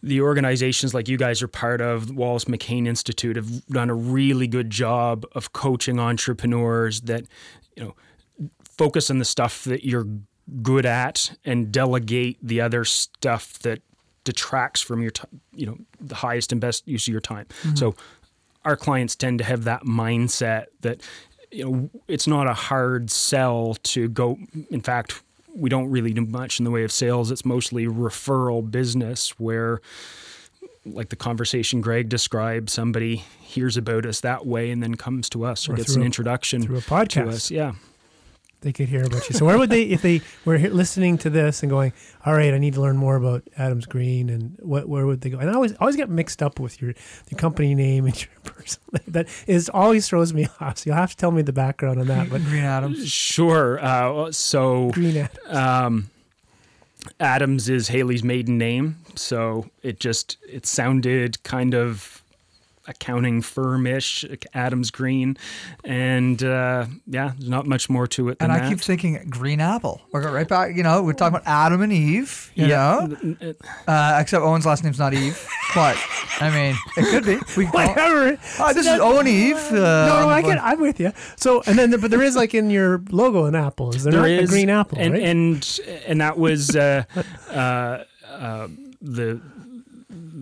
the 0.03 0.21
organizations 0.21 0.93
like 0.93 1.07
you 1.07 1.17
guys 1.17 1.41
are 1.41 1.47
part 1.47 1.81
of, 1.81 2.11
Wallace 2.11 2.45
McCain 2.45 2.87
Institute, 2.87 3.35
have 3.37 3.65
done 3.65 3.89
a 3.89 3.95
really 3.95 4.45
good 4.47 4.69
job 4.69 5.25
of 5.31 5.51
coaching 5.51 5.99
entrepreneurs 5.99 7.01
that, 7.01 7.25
you 7.75 7.83
know, 7.83 7.95
focus 8.63 9.09
on 9.09 9.17
the 9.17 9.25
stuff 9.25 9.63
that 9.63 9.83
you're 9.83 10.05
good 10.61 10.85
at 10.85 11.35
and 11.43 11.71
delegate 11.71 12.37
the 12.39 12.61
other 12.61 12.85
stuff 12.85 13.57
that 13.59 13.81
detracts 14.25 14.79
from 14.79 15.01
your 15.01 15.09
time, 15.09 15.41
you 15.53 15.65
know, 15.65 15.77
the 15.99 16.15
highest 16.15 16.51
and 16.51 16.61
best 16.61 16.87
use 16.87 17.07
of 17.07 17.11
your 17.11 17.21
time. 17.21 17.47
So 17.73 17.95
our 18.63 18.75
clients 18.75 19.15
tend 19.15 19.39
to 19.39 19.43
have 19.43 19.63
that 19.63 19.83
mindset 19.83 20.65
that 20.81 21.01
you 21.55 21.63
know 21.71 21.89
it's 22.07 22.27
not 22.27 22.47
a 22.47 22.53
hard 22.53 23.09
sell 23.09 23.75
to 23.83 24.07
go 24.09 24.37
in 24.69 24.81
fact 24.81 25.21
we 25.55 25.69
don't 25.69 25.89
really 25.89 26.11
do 26.13 26.25
much 26.25 26.59
in 26.59 26.65
the 26.65 26.71
way 26.71 26.83
of 26.83 26.91
sales. 26.91 27.31
It's 27.31 27.45
mostly 27.45 27.85
referral 27.85 28.69
business 28.69 29.29
where 29.39 29.79
like 30.85 31.09
the 31.09 31.15
conversation 31.15 31.79
Greg 31.79 32.09
described 32.09 32.69
somebody 32.69 33.23
hears 33.41 33.77
about 33.77 34.05
us 34.05 34.19
that 34.19 34.45
way 34.45 34.69
and 34.69 34.83
then 34.83 34.95
comes 34.95 35.29
to 35.29 35.45
us 35.45 35.69
or, 35.69 35.73
Or 35.73 35.75
gets 35.77 35.95
an 35.95 36.01
a- 36.01 36.05
introduction 36.05 36.61
through 36.63 36.77
a 36.77 36.81
to 36.81 36.87
podcast. 36.89 37.27
us 37.29 37.51
yeah 37.51 37.71
they 38.61 38.73
could 38.73 38.89
hear 38.89 39.03
about 39.03 39.29
you. 39.29 39.35
So 39.35 39.45
where 39.45 39.57
would 39.57 39.69
they, 39.69 39.83
if 39.83 40.01
they 40.01 40.21
were 40.43 40.57
listening 40.57 41.17
to 41.19 41.29
this 41.29 41.61
and 41.61 41.69
going, 41.69 41.93
"All 42.25 42.33
right, 42.33 42.53
I 42.53 42.57
need 42.57 42.73
to 42.73 42.81
learn 42.81 42.97
more 42.97 43.15
about 43.15 43.43
Adams 43.57 43.85
Green," 43.85 44.29
and 44.29 44.57
what, 44.59 44.89
where 44.89 45.05
would 45.05 45.21
they 45.21 45.29
go? 45.29 45.37
And 45.37 45.49
I 45.49 45.53
always, 45.53 45.73
always 45.73 45.95
get 45.95 46.09
mixed 46.09 46.41
up 46.41 46.59
with 46.59 46.81
your, 46.81 46.93
your 47.29 47.37
company 47.37 47.75
name 47.75 48.05
and 48.05 48.19
your 48.21 48.29
person. 48.43 48.81
That 49.07 49.27
is 49.47 49.69
always 49.69 50.07
throws 50.07 50.33
me 50.33 50.47
off. 50.59 50.79
So 50.79 50.89
you'll 50.89 50.97
have 50.97 51.11
to 51.11 51.17
tell 51.17 51.31
me 51.31 51.41
the 51.41 51.53
background 51.53 51.99
on 51.99 52.07
that. 52.07 52.29
But 52.29 52.43
Green 52.43 52.63
Adams. 52.63 53.07
Sure. 53.07 53.79
Uh, 53.79 54.31
so 54.31 54.89
Green 54.91 55.17
Ad- 55.17 55.39
um, 55.47 56.09
Adams 57.19 57.69
is 57.69 57.89
Haley's 57.89 58.23
maiden 58.23 58.57
name, 58.57 58.97
so 59.15 59.69
it 59.83 59.99
just 59.99 60.37
it 60.49 60.65
sounded 60.65 61.41
kind 61.43 61.75
of 61.75 62.23
accounting 62.87 63.41
firm-ish, 63.41 64.25
Adams 64.53 64.91
Green, 64.91 65.37
and 65.83 66.43
uh, 66.43 66.85
yeah, 67.07 67.31
there's 67.37 67.49
not 67.49 67.65
much 67.65 67.89
more 67.89 68.07
to 68.07 68.29
it 68.29 68.39
than 68.39 68.51
And 68.51 68.57
I 68.59 68.61
that. 68.63 68.69
keep 68.69 68.79
thinking 68.81 69.25
Green 69.29 69.59
Apple. 69.61 70.01
We're 70.11 70.21
going 70.21 70.33
right 70.33 70.47
back. 70.47 70.75
You 70.75 70.83
know, 70.83 71.01
we're 71.03 71.13
talking 71.13 71.35
about 71.37 71.47
Adam 71.47 71.81
and 71.81 71.91
Eve. 71.93 72.51
You 72.55 72.67
know, 72.67 73.17
uh, 73.87 74.17
except 74.21 74.43
Owen's 74.43 74.65
last 74.65 74.83
name's 74.83 74.99
not 74.99 75.13
Eve. 75.13 75.45
But 75.73 75.97
I 76.39 76.49
mean, 76.49 76.75
it 76.97 77.09
could 77.09 77.25
be. 77.25 77.37
We 77.57 77.65
whatever. 77.65 78.37
Oh, 78.59 78.73
this 78.73 78.85
is 78.87 78.99
Owen 78.99 79.27
Eve. 79.27 79.57
Uh, 79.57 79.73
no, 80.07 80.19
no, 80.21 80.29
I 80.29 80.41
get. 80.41 80.57
I'm 80.63 80.79
with 80.79 80.99
you. 80.99 81.11
So, 81.35 81.63
and 81.65 81.77
then, 81.77 81.91
but 81.99 82.11
there 82.11 82.21
is 82.23 82.35
like 82.35 82.53
in 82.53 82.69
your 82.69 83.01
logo 83.11 83.45
an 83.45 83.55
apple. 83.55 83.93
Is 83.93 84.03
there, 84.03 84.11
There 84.13 84.21
not 84.21 84.29
is 84.29 84.49
a 84.49 84.53
green 84.53 84.69
apple? 84.69 84.97
and 84.99 85.13
right? 85.13 85.23
and 85.23 85.79
and 86.07 86.21
that 86.21 86.37
was 86.37 86.75
uh, 86.75 87.03
uh, 87.49 88.03
uh, 88.29 88.67
the 89.01 89.41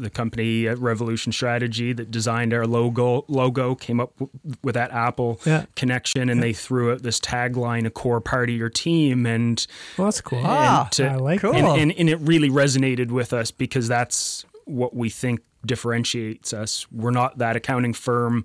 the 0.04 0.10
company 0.10 0.68
uh, 0.68 0.76
Revolution 0.76 1.32
Strategy 1.32 1.94
that 1.94 2.12
designed 2.12 2.54
our 2.54 2.68
logo. 2.68 3.26
Logo 3.28 3.76
came 3.76 4.00
up 4.00 4.14
w- 4.20 4.30
with 4.64 4.76
that 4.76 4.92
Apple 4.92 5.40
Yeah. 5.46 5.66
connection, 5.76 6.30
and 6.30 6.42
they 6.44 6.54
threw 6.54 6.92
out 6.92 7.04
this 7.04 7.20
tagline: 7.20 7.86
"A 7.86 7.90
core 7.90 8.22
part 8.22 8.50
of 8.50 8.56
your 8.56 8.70
team." 8.70 9.26
And 9.26 9.66
well, 9.98 10.06
that's 10.08 10.22
cool. 10.22 10.42
Ah, 10.44 10.88
to- 10.92 11.08
I 11.08 11.16
like 11.16 11.42
cool. 11.42 11.54
and, 11.56 11.66
and, 11.68 11.92
and 11.94 12.10
it 12.10 12.18
really 12.20 12.50
resonated 12.50 13.10
with 13.12 13.34
us 13.34 13.52
because 13.52 13.88
that's 13.88 14.46
what 14.66 14.96
we 14.96 15.10
think 15.10 15.42
differentiates 15.66 16.52
us. 16.54 16.86
We're 16.92 17.12
not 17.12 17.38
that 17.38 17.56
accounting 17.56 17.94
firm 17.94 18.44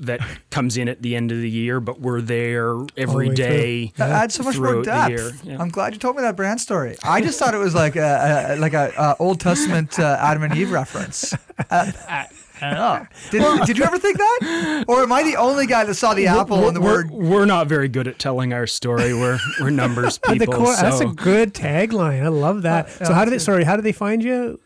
that 0.00 0.20
comes 0.50 0.76
in 0.76 0.88
at 0.88 1.00
the 1.02 1.16
end 1.16 1.32
of 1.32 1.38
the 1.38 1.48
year, 1.50 1.80
but 1.80 2.00
we're 2.00 2.20
there 2.20 2.74
every 2.96 3.28
way 3.30 3.34
through. 3.34 3.34
day. 3.36 3.92
That 3.96 4.10
adds 4.10 4.34
so 4.34 4.42
much 4.42 4.58
more 4.58 4.82
throughout 4.82 5.08
the 5.08 5.16
depth. 5.16 5.44
year, 5.44 5.54
yeah. 5.54 5.62
I'm 5.62 5.70
glad 5.70 5.94
you 5.94 5.98
told 5.98 6.16
me 6.16 6.22
that 6.22 6.36
brand 6.36 6.60
story. 6.60 6.96
I 7.02 7.20
just 7.20 7.38
thought 7.38 7.54
it 7.54 7.58
was 7.58 7.74
like 7.74 7.96
a, 7.96 8.54
a 8.54 8.56
like 8.56 8.74
a, 8.74 8.92
a 8.98 9.16
Old 9.18 9.40
Testament 9.40 9.98
uh, 9.98 10.18
Adam 10.20 10.42
and 10.42 10.54
Eve 10.56 10.70
reference. 10.70 11.32
Uh, 11.70 11.90
I 12.60 12.70
don't 12.70 12.74
know. 12.74 13.06
Did, 13.30 13.66
did 13.66 13.78
you 13.78 13.84
ever 13.84 13.98
think 13.98 14.18
that, 14.18 14.84
or 14.88 15.02
am 15.02 15.12
I 15.12 15.22
the 15.22 15.36
only 15.36 15.66
guy 15.66 15.84
that 15.84 15.94
saw 15.94 16.12
the 16.12 16.26
apple 16.26 16.66
and 16.66 16.76
the 16.76 16.80
we're, 16.80 17.04
word? 17.04 17.10
we're 17.12 17.44
not 17.46 17.68
very 17.68 17.88
good 17.88 18.08
at 18.08 18.18
telling 18.18 18.52
our 18.52 18.66
story. 18.66 19.14
We're 19.14 19.38
we're 19.60 19.70
numbers 19.70 20.18
But 20.18 20.34
the 20.38 20.46
people. 20.46 20.54
core, 20.64 20.74
that's 20.76 21.00
a 21.00 21.06
good 21.06 21.54
tagline. 21.54 22.22
I 22.22 22.28
love 22.28 22.62
that. 22.62 22.90
so 22.90 23.12
how 23.14 23.24
do 23.24 23.30
they? 23.30 23.38
Sorry, 23.38 23.64
how 23.64 23.76
do 23.76 23.82
they 23.82 23.92
find 23.92 24.22
you? 24.24 24.60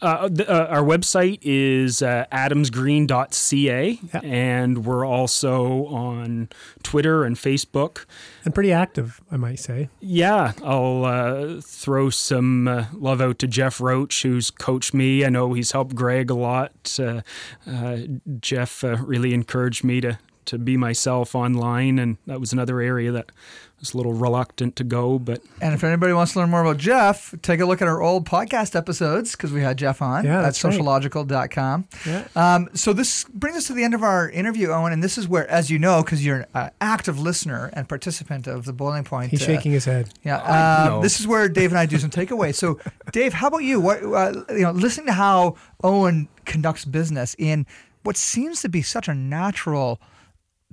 Uh, 0.00 0.28
the, 0.28 0.48
uh, 0.48 0.66
our 0.66 0.82
website 0.82 1.38
is 1.42 2.02
uh, 2.02 2.24
adamsgreen.ca, 2.32 4.00
Yeah. 4.14 4.20
and 4.22 4.84
we're 4.84 5.04
also 5.04 5.86
on 5.86 6.48
Twitter 6.82 7.24
and 7.24 7.36
Facebook. 7.36 8.04
And 8.44 8.54
pretty 8.54 8.72
active, 8.72 9.20
I 9.30 9.36
might 9.36 9.58
say. 9.58 9.88
Yeah, 10.00 10.52
I'll 10.64 11.04
uh, 11.04 11.60
throw 11.60 12.10
some 12.10 12.68
uh, 12.68 12.84
love 12.94 13.20
out 13.20 13.38
to 13.40 13.46
Jeff 13.46 13.80
Roach, 13.80 14.22
who's 14.22 14.50
coached 14.50 14.94
me. 14.94 15.24
I 15.24 15.28
know 15.28 15.52
he's 15.52 15.72
helped 15.72 15.94
Greg 15.94 16.30
a 16.30 16.34
lot. 16.34 16.98
Uh, 16.98 17.22
uh, 17.66 17.98
Jeff 18.40 18.84
uh, 18.84 18.96
really 18.98 19.34
encouraged 19.34 19.84
me 19.84 20.00
to 20.02 20.18
to 20.44 20.56
be 20.56 20.78
myself 20.78 21.34
online, 21.34 21.98
and 21.98 22.16
that 22.26 22.40
was 22.40 22.54
another 22.54 22.80
area 22.80 23.12
that 23.12 23.30
was 23.80 23.94
a 23.94 23.96
little 23.96 24.12
reluctant 24.12 24.76
to 24.76 24.84
go, 24.84 25.18
but 25.18 25.40
And 25.60 25.72
if 25.74 25.84
anybody 25.84 26.12
wants 26.12 26.32
to 26.32 26.40
learn 26.40 26.50
more 26.50 26.62
about 26.62 26.78
Jeff, 26.78 27.34
take 27.42 27.60
a 27.60 27.66
look 27.66 27.80
at 27.80 27.88
our 27.88 28.02
old 28.02 28.26
podcast 28.28 28.74
episodes 28.74 29.32
because 29.32 29.52
we 29.52 29.60
had 29.60 29.76
Jeff 29.78 30.02
on 30.02 30.24
Yeah, 30.24 30.38
at 30.38 30.42
that's 30.42 30.62
right. 30.64 30.72
socialogical.com. 30.72 31.86
Yeah. 32.06 32.26
Um, 32.34 32.68
so 32.74 32.92
this 32.92 33.24
brings 33.24 33.56
us 33.56 33.66
to 33.68 33.74
the 33.74 33.84
end 33.84 33.94
of 33.94 34.02
our 34.02 34.28
interview, 34.28 34.70
Owen, 34.70 34.92
and 34.92 35.02
this 35.02 35.16
is 35.18 35.28
where, 35.28 35.48
as 35.50 35.70
you 35.70 35.78
know, 35.78 36.02
because 36.02 36.24
you're 36.24 36.46
an 36.54 36.70
active 36.80 37.18
listener 37.20 37.70
and 37.72 37.88
participant 37.88 38.46
of 38.46 38.64
the 38.64 38.72
Boiling 38.72 39.04
Point. 39.04 39.30
He's 39.30 39.42
uh, 39.42 39.46
shaking 39.46 39.72
his 39.72 39.84
head. 39.84 40.10
Yeah, 40.24 40.38
I 40.38 40.82
um, 40.82 40.88
know. 40.88 41.02
this 41.02 41.20
is 41.20 41.26
where 41.26 41.48
Dave 41.48 41.70
and 41.70 41.78
I 41.78 41.86
do 41.86 41.98
some 41.98 42.10
takeaways. 42.10 42.56
So, 42.56 42.78
Dave, 43.12 43.32
how 43.34 43.48
about 43.48 43.58
you? 43.64 43.80
What 43.80 44.02
uh, 44.02 44.44
you 44.50 44.60
know, 44.62 44.72
listening 44.72 45.06
to 45.06 45.12
how 45.12 45.56
Owen 45.84 46.28
conducts 46.44 46.84
business 46.84 47.36
in 47.38 47.66
what 48.02 48.16
seems 48.16 48.62
to 48.62 48.68
be 48.68 48.82
such 48.82 49.08
a 49.08 49.14
natural 49.14 50.00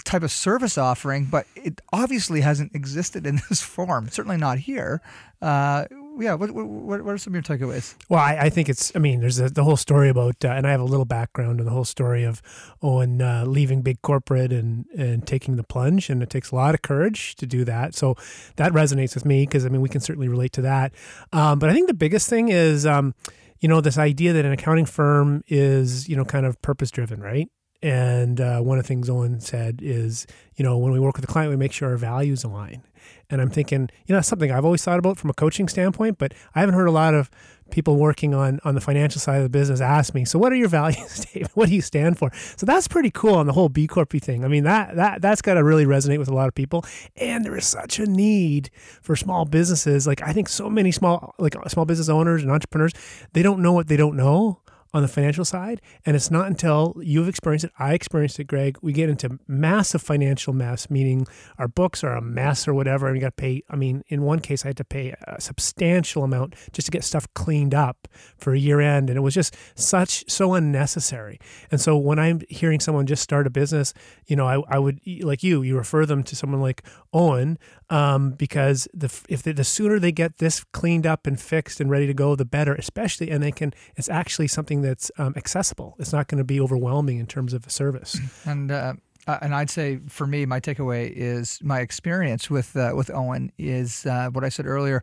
type 0.04 0.24
of 0.24 0.32
service 0.32 0.78
offering, 0.78 1.26
but 1.26 1.48
it 1.56 1.82
obviously 1.94 2.42
hasn't 2.42 2.76
existed 2.76 3.26
in 3.26 3.42
this 3.50 3.62
form. 3.62 4.10
Certainly 4.10 4.38
not 4.38 4.60
here. 4.60 5.02
Uh, 5.42 5.86
yeah, 6.18 6.34
what, 6.34 6.52
what 6.52 7.04
what 7.04 7.14
are 7.14 7.18
some 7.18 7.36
of 7.36 7.36
your 7.36 7.58
takeaways? 7.58 7.96
Well, 8.10 8.20
I, 8.20 8.38
I 8.44 8.50
think 8.50 8.70
it's. 8.70 8.92
I 8.96 9.00
mean, 9.00 9.20
there's 9.20 9.40
a, 9.40 9.50
the 9.50 9.64
whole 9.64 9.76
story 9.76 10.10
about, 10.10 10.44
uh, 10.46 10.50
and 10.50 10.66
I 10.66 10.72
have 10.72 10.80
a 10.80 10.86
little 10.86 11.06
background 11.06 11.60
on 11.60 11.66
the 11.66 11.72
whole 11.72 11.84
story 11.84 12.24
of 12.24 12.42
Owen 12.82 13.22
uh, 13.22 13.44
leaving 13.46 13.82
big 13.82 14.02
corporate 14.02 14.54
and 14.54 14.86
and 14.98 15.28
taking 15.28 15.58
the 15.58 15.64
plunge, 15.64 16.10
and 16.10 16.24
it 16.24 16.30
takes 16.30 16.52
a 16.52 16.56
lot 16.56 16.74
of 16.74 16.82
courage 16.82 17.36
to 17.36 17.46
do 17.46 17.66
that. 17.66 17.96
So 17.96 18.16
that 18.56 18.72
resonates 18.72 19.14
with 19.14 19.26
me 19.26 19.44
because 19.44 19.66
I 19.66 19.70
mean, 19.70 19.82
we 19.82 19.90
can 19.90 20.02
certainly 20.02 20.28
relate 20.28 20.54
to 20.54 20.62
that. 20.62 20.94
Um, 21.34 21.60
but 21.60 21.70
I 21.70 21.74
think 21.74 21.88
the 21.88 21.94
biggest 21.94 22.30
thing 22.30 22.50
is, 22.50 22.86
um, 22.86 23.14
you 23.60 23.68
know, 23.68 23.82
this 23.82 23.98
idea 23.98 24.32
that 24.34 24.46
an 24.46 24.52
accounting 24.52 24.86
firm 24.86 25.44
is, 25.48 26.08
you 26.08 26.16
know, 26.16 26.26
kind 26.26 26.46
of 26.46 26.62
purpose 26.62 26.92
driven, 26.92 27.20
right? 27.20 27.50
And 27.86 28.42
uh, 28.42 28.62
one 28.62 28.80
of 28.80 28.84
the 28.84 28.88
things 28.88 29.12
Owen 29.12 29.40
said 29.40 29.80
is, 29.80 30.26
you 30.56 30.66
know, 30.66 30.76
when 30.76 30.92
we 30.92 31.00
work 31.00 31.18
with 31.18 31.24
a 31.24 31.28
client, 31.28 31.52
we 31.52 31.56
make 31.56 31.72
sure 31.72 31.90
our 31.90 31.98
values 31.98 32.44
align. 32.44 32.82
And 33.30 33.40
I'm 33.40 33.52
thinking, 33.52 33.92
you 34.08 34.14
know, 34.14 34.18
that's 34.18 34.28
something 34.28 34.52
I've 34.52 34.66
always 34.66 34.84
thought 34.84 34.98
about 34.98 35.20
from 35.20 35.30
a 35.30 35.36
coaching 35.36 35.68
standpoint, 35.68 36.18
but 36.18 36.34
I 36.56 36.62
haven't 36.62 36.74
heard 36.74 36.88
a 36.88 36.92
lot 36.92 37.14
of 37.14 37.30
people 37.70 37.98
working 37.98 38.34
on 38.34 38.60
on 38.64 38.74
the 38.74 38.82
financial 38.82 39.22
side 39.22 39.38
of 39.38 39.44
the 39.44 39.50
business 39.50 39.82
ask 39.82 40.16
me, 40.16 40.26
so 40.26 40.40
what 40.40 40.52
are 40.52 40.56
your 40.56 40.68
values, 40.82 41.28
Dave? 41.32 41.48
What 41.54 41.70
do 41.70 41.76
you 41.76 41.82
stand 41.84 42.18
for? 42.18 42.32
So 42.58 42.66
that's 42.66 42.88
pretty 42.88 43.12
cool 43.12 43.36
on 43.36 43.46
the 43.46 43.54
whole 43.54 43.70
B 43.70 43.86
Corp 43.86 44.12
thing. 44.14 44.44
I 44.44 44.48
mean, 44.48 44.64
that 44.64 44.96
that 44.96 45.22
that's 45.22 45.44
got 45.44 45.54
to 45.54 45.64
really 45.64 45.86
resonate 45.86 46.18
with 46.18 46.28
a 46.28 46.34
lot 46.34 46.48
of 46.48 46.56
people. 46.56 46.84
And 47.16 47.46
there 47.46 47.56
is 47.56 47.68
such 47.68 48.00
a 48.00 48.08
need 48.08 48.72
for 49.04 49.16
small 49.16 49.46
businesses. 49.46 50.08
Like 50.08 50.24
I 50.24 50.34
think 50.34 50.50
so 50.50 50.72
many 50.72 50.92
small 50.92 51.36
like 51.38 51.54
small 51.68 51.86
business 51.86 52.10
owners 52.10 52.42
and 52.42 52.52
entrepreneurs, 52.52 52.94
they 53.34 53.44
don't 53.44 53.62
know 53.62 53.74
what 53.74 53.90
they 53.90 53.98
don't 53.98 54.18
know 54.18 54.62
on 54.96 55.02
the 55.02 55.10
financial 55.10 55.44
side. 55.44 55.82
And 56.06 56.16
it's 56.16 56.32
not 56.32 56.48
until 56.48 56.96
you've 57.04 57.28
experienced 57.28 57.66
it, 57.66 57.72
I 57.78 57.94
experienced 57.94 58.40
it, 58.40 58.46
Greg, 58.46 58.78
we 58.82 58.94
get 58.94 59.10
into 59.10 59.38
massive 59.46 60.02
financial 60.02 60.54
mess, 60.54 60.90
meaning 60.90 61.28
our 61.58 61.68
books 61.68 62.02
are 62.02 62.14
a 62.14 62.22
mess 62.22 62.66
or 62.66 62.74
whatever. 62.74 63.08
And 63.08 63.18
you 63.18 63.22
got 63.22 63.36
to 63.36 63.42
pay, 63.42 63.62
I 63.70 63.76
mean, 63.76 64.06
in 64.08 64.22
one 64.22 64.40
case, 64.40 64.64
I 64.64 64.70
had 64.70 64.78
to 64.78 64.86
pay 64.86 65.14
a 65.28 65.42
substantial 65.42 66.24
amount 66.24 66.56
just 66.72 66.86
to 66.86 66.92
get 66.92 67.04
stuff 67.04 67.28
cleaned 67.34 67.76
up 67.76 68.08
for 68.38 68.54
a 68.54 68.58
year 68.58 68.80
end. 68.80 69.10
And 69.10 69.18
it 69.18 69.22
was 69.22 69.34
just 69.34 69.58
such, 69.76 70.24
so 70.32 70.54
unnecessary. 70.54 71.40
And 71.70 71.82
so 71.82 71.98
when 71.98 72.18
I'm 72.18 72.42
hearing 72.48 72.80
someone 72.80 73.06
just 73.06 73.22
start 73.22 73.48
a 73.48 73.50
business, 73.50 73.94
you 74.28 74.38
know, 74.38 74.48
I, 74.48 74.62
I 74.70 74.80
would, 74.80 75.02
like 75.22 75.44
you, 75.44 75.62
you 75.62 75.76
refer 75.76 76.06
them 76.06 76.24
to 76.24 76.38
someone 76.38 76.62
like 76.62 76.84
Owen 77.12 77.60
um, 77.90 78.32
because 78.32 78.88
the 78.94 79.14
if 79.30 79.44
they, 79.44 79.52
the 79.52 79.64
sooner 79.64 80.00
they 80.00 80.12
get 80.12 80.38
this 80.38 80.64
cleaned 80.72 81.06
up 81.06 81.28
and 81.28 81.40
fixed 81.40 81.80
and 81.80 81.90
ready 81.90 82.08
to 82.08 82.14
go, 82.14 82.36
the 82.36 82.46
better. 82.46 82.76
Especially, 82.76 83.30
and 83.30 83.44
they 83.44 83.52
can. 83.52 83.74
It's 83.96 84.10
actually 84.10 84.48
something 84.48 84.82
that's 84.82 85.12
um, 85.18 85.34
accessible. 85.36 85.96
It's 86.00 86.14
not 86.14 86.28
going 86.28 86.40
to 86.40 86.44
be 86.44 86.60
overwhelming 86.60 87.20
in 87.20 87.28
terms 87.28 87.54
of 87.54 87.66
a 87.66 87.70
service. 87.70 88.20
And 88.46 88.72
uh, 88.72 88.94
uh, 89.28 89.40
and 89.42 89.56
I'd 89.56 89.70
say 89.70 90.00
for 90.08 90.28
me, 90.28 90.46
my 90.46 90.60
takeaway 90.60 91.12
is 91.12 91.60
my 91.64 91.80
experience 91.80 92.50
with 92.50 92.76
uh, 92.76 92.94
with 92.96 93.10
Owen 93.10 93.52
is 93.58 94.06
uh, 94.06 94.30
what 94.30 94.44
I 94.44 94.50
said 94.50 94.66
earlier. 94.66 95.02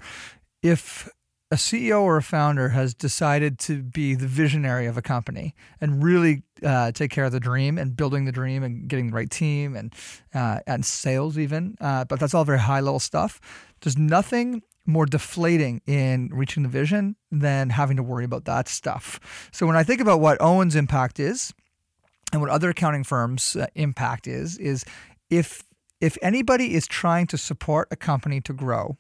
If 0.62 1.08
a 1.52 1.56
CEO 1.56 2.00
or 2.00 2.16
a 2.16 2.22
founder 2.22 2.70
has 2.70 2.94
decided 2.94 3.58
to 3.58 3.82
be 3.82 4.14
the 4.14 4.26
visionary 4.26 4.86
of 4.86 4.96
a 4.96 5.02
company 5.02 5.54
and 5.82 6.02
really 6.02 6.44
uh, 6.64 6.90
take 6.92 7.10
care 7.10 7.26
of 7.26 7.32
the 7.32 7.38
dream 7.38 7.76
and 7.76 7.94
building 7.94 8.24
the 8.24 8.32
dream 8.32 8.62
and 8.62 8.88
getting 8.88 9.08
the 9.08 9.12
right 9.12 9.30
team 9.30 9.76
and 9.76 9.94
uh, 10.34 10.60
and 10.66 10.86
sales 10.86 11.36
even, 11.36 11.76
uh, 11.78 12.06
but 12.06 12.18
that's 12.18 12.32
all 12.32 12.44
very 12.44 12.58
high 12.58 12.80
level 12.80 12.98
stuff. 12.98 13.38
There's 13.82 13.98
nothing 13.98 14.62
more 14.86 15.04
deflating 15.04 15.82
in 15.86 16.30
reaching 16.32 16.62
the 16.62 16.70
vision 16.70 17.16
than 17.30 17.68
having 17.68 17.98
to 17.98 18.02
worry 18.02 18.24
about 18.24 18.46
that 18.46 18.66
stuff. 18.66 19.20
So 19.52 19.66
when 19.66 19.76
I 19.76 19.82
think 19.82 20.00
about 20.00 20.20
what 20.20 20.40
Owen's 20.40 20.74
impact 20.74 21.20
is, 21.20 21.52
and 22.32 22.40
what 22.40 22.50
other 22.50 22.70
accounting 22.70 23.04
firms' 23.04 23.56
uh, 23.56 23.66
impact 23.74 24.26
is, 24.26 24.56
is 24.56 24.86
if 25.28 25.64
if 26.00 26.16
anybody 26.22 26.74
is 26.74 26.86
trying 26.86 27.26
to 27.26 27.36
support 27.36 27.88
a 27.90 27.96
company 27.96 28.40
to 28.40 28.54
grow, 28.54 28.96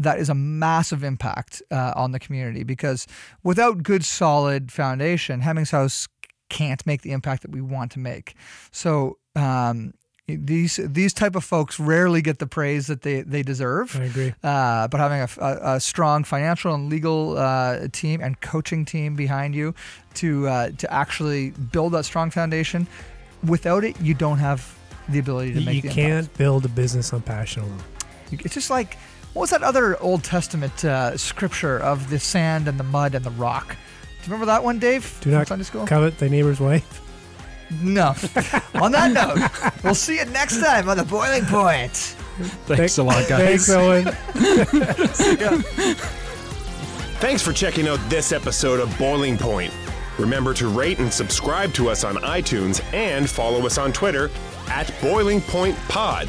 that 0.00 0.18
is 0.18 0.28
a 0.28 0.34
massive 0.34 1.04
impact 1.04 1.62
uh, 1.70 1.92
on 1.94 2.12
the 2.12 2.18
community 2.18 2.64
because 2.64 3.06
without 3.42 3.82
good 3.82 4.04
solid 4.04 4.72
foundation, 4.72 5.40
Hemmings 5.40 5.70
House 5.70 6.08
can't 6.48 6.84
make 6.86 7.02
the 7.02 7.12
impact 7.12 7.42
that 7.42 7.50
we 7.52 7.60
want 7.60 7.92
to 7.92 7.98
make. 7.98 8.34
So 8.72 9.18
um, 9.36 9.92
these 10.26 10.80
these 10.84 11.12
type 11.12 11.34
of 11.36 11.44
folks 11.44 11.78
rarely 11.80 12.22
get 12.22 12.38
the 12.38 12.46
praise 12.46 12.86
that 12.86 13.02
they, 13.02 13.22
they 13.22 13.42
deserve. 13.42 13.96
I 14.00 14.04
agree. 14.04 14.34
Uh, 14.42 14.88
but 14.88 14.98
having 15.00 15.20
a, 15.20 15.28
a, 15.44 15.74
a 15.76 15.80
strong 15.80 16.24
financial 16.24 16.74
and 16.74 16.88
legal 16.88 17.36
uh, 17.36 17.88
team 17.92 18.20
and 18.20 18.40
coaching 18.40 18.84
team 18.84 19.16
behind 19.16 19.54
you 19.54 19.74
to 20.14 20.48
uh, 20.48 20.70
to 20.78 20.92
actually 20.92 21.50
build 21.72 21.92
that 21.92 22.04
strong 22.04 22.30
foundation, 22.30 22.86
without 23.44 23.84
it, 23.84 24.00
you 24.00 24.14
don't 24.14 24.38
have 24.38 24.76
the 25.08 25.18
ability 25.18 25.52
to 25.54 25.60
make 25.60 25.82
You 25.84 25.90
can't 25.90 26.20
impact. 26.26 26.38
build 26.38 26.64
a 26.64 26.68
business 26.68 27.12
on 27.12 27.22
passion 27.22 27.62
alone. 27.64 27.82
It's 28.32 28.54
just 28.54 28.70
like 28.70 28.96
what 29.32 29.42
was 29.42 29.50
that 29.50 29.62
other 29.62 30.00
Old 30.02 30.24
Testament 30.24 30.84
uh, 30.84 31.16
scripture 31.16 31.78
of 31.78 32.10
the 32.10 32.18
sand 32.18 32.66
and 32.68 32.78
the 32.78 32.84
mud 32.84 33.14
and 33.14 33.24
the 33.24 33.30
rock? 33.30 33.68
Do 33.68 33.74
you 34.26 34.32
remember 34.32 34.46
that 34.46 34.64
one, 34.64 34.78
Dave? 34.78 35.18
Do 35.22 35.30
not 35.30 35.46
from 35.46 35.46
Sunday 35.46 35.64
school. 35.64 35.86
covet 35.86 36.18
thy 36.18 36.28
neighbor's 36.28 36.60
wife. 36.60 37.00
No. 37.82 38.08
on 38.74 38.92
that 38.92 39.12
note, 39.12 39.82
we'll 39.84 39.94
see 39.94 40.18
you 40.18 40.24
next 40.26 40.60
time 40.60 40.88
on 40.88 40.96
the 40.96 41.04
Boiling 41.04 41.44
Point. 41.44 41.92
Thanks 42.66 42.98
a 42.98 43.02
lot, 43.02 43.28
guys. 43.28 43.66
Thanks, 43.66 43.70
Owen. 43.70 44.06
Thanks 47.20 47.42
for 47.42 47.52
checking 47.52 47.86
out 47.86 48.00
this 48.08 48.32
episode 48.32 48.80
of 48.80 48.96
Boiling 48.98 49.36
Point. 49.38 49.72
Remember 50.18 50.52
to 50.54 50.68
rate 50.68 50.98
and 50.98 51.12
subscribe 51.12 51.72
to 51.74 51.88
us 51.88 52.02
on 52.02 52.16
iTunes 52.16 52.82
and 52.92 53.28
follow 53.28 53.64
us 53.66 53.78
on 53.78 53.92
Twitter 53.92 54.30
at 54.68 54.92
Boiling 55.00 55.40
Point 55.42 55.76
Pod. 55.88 56.28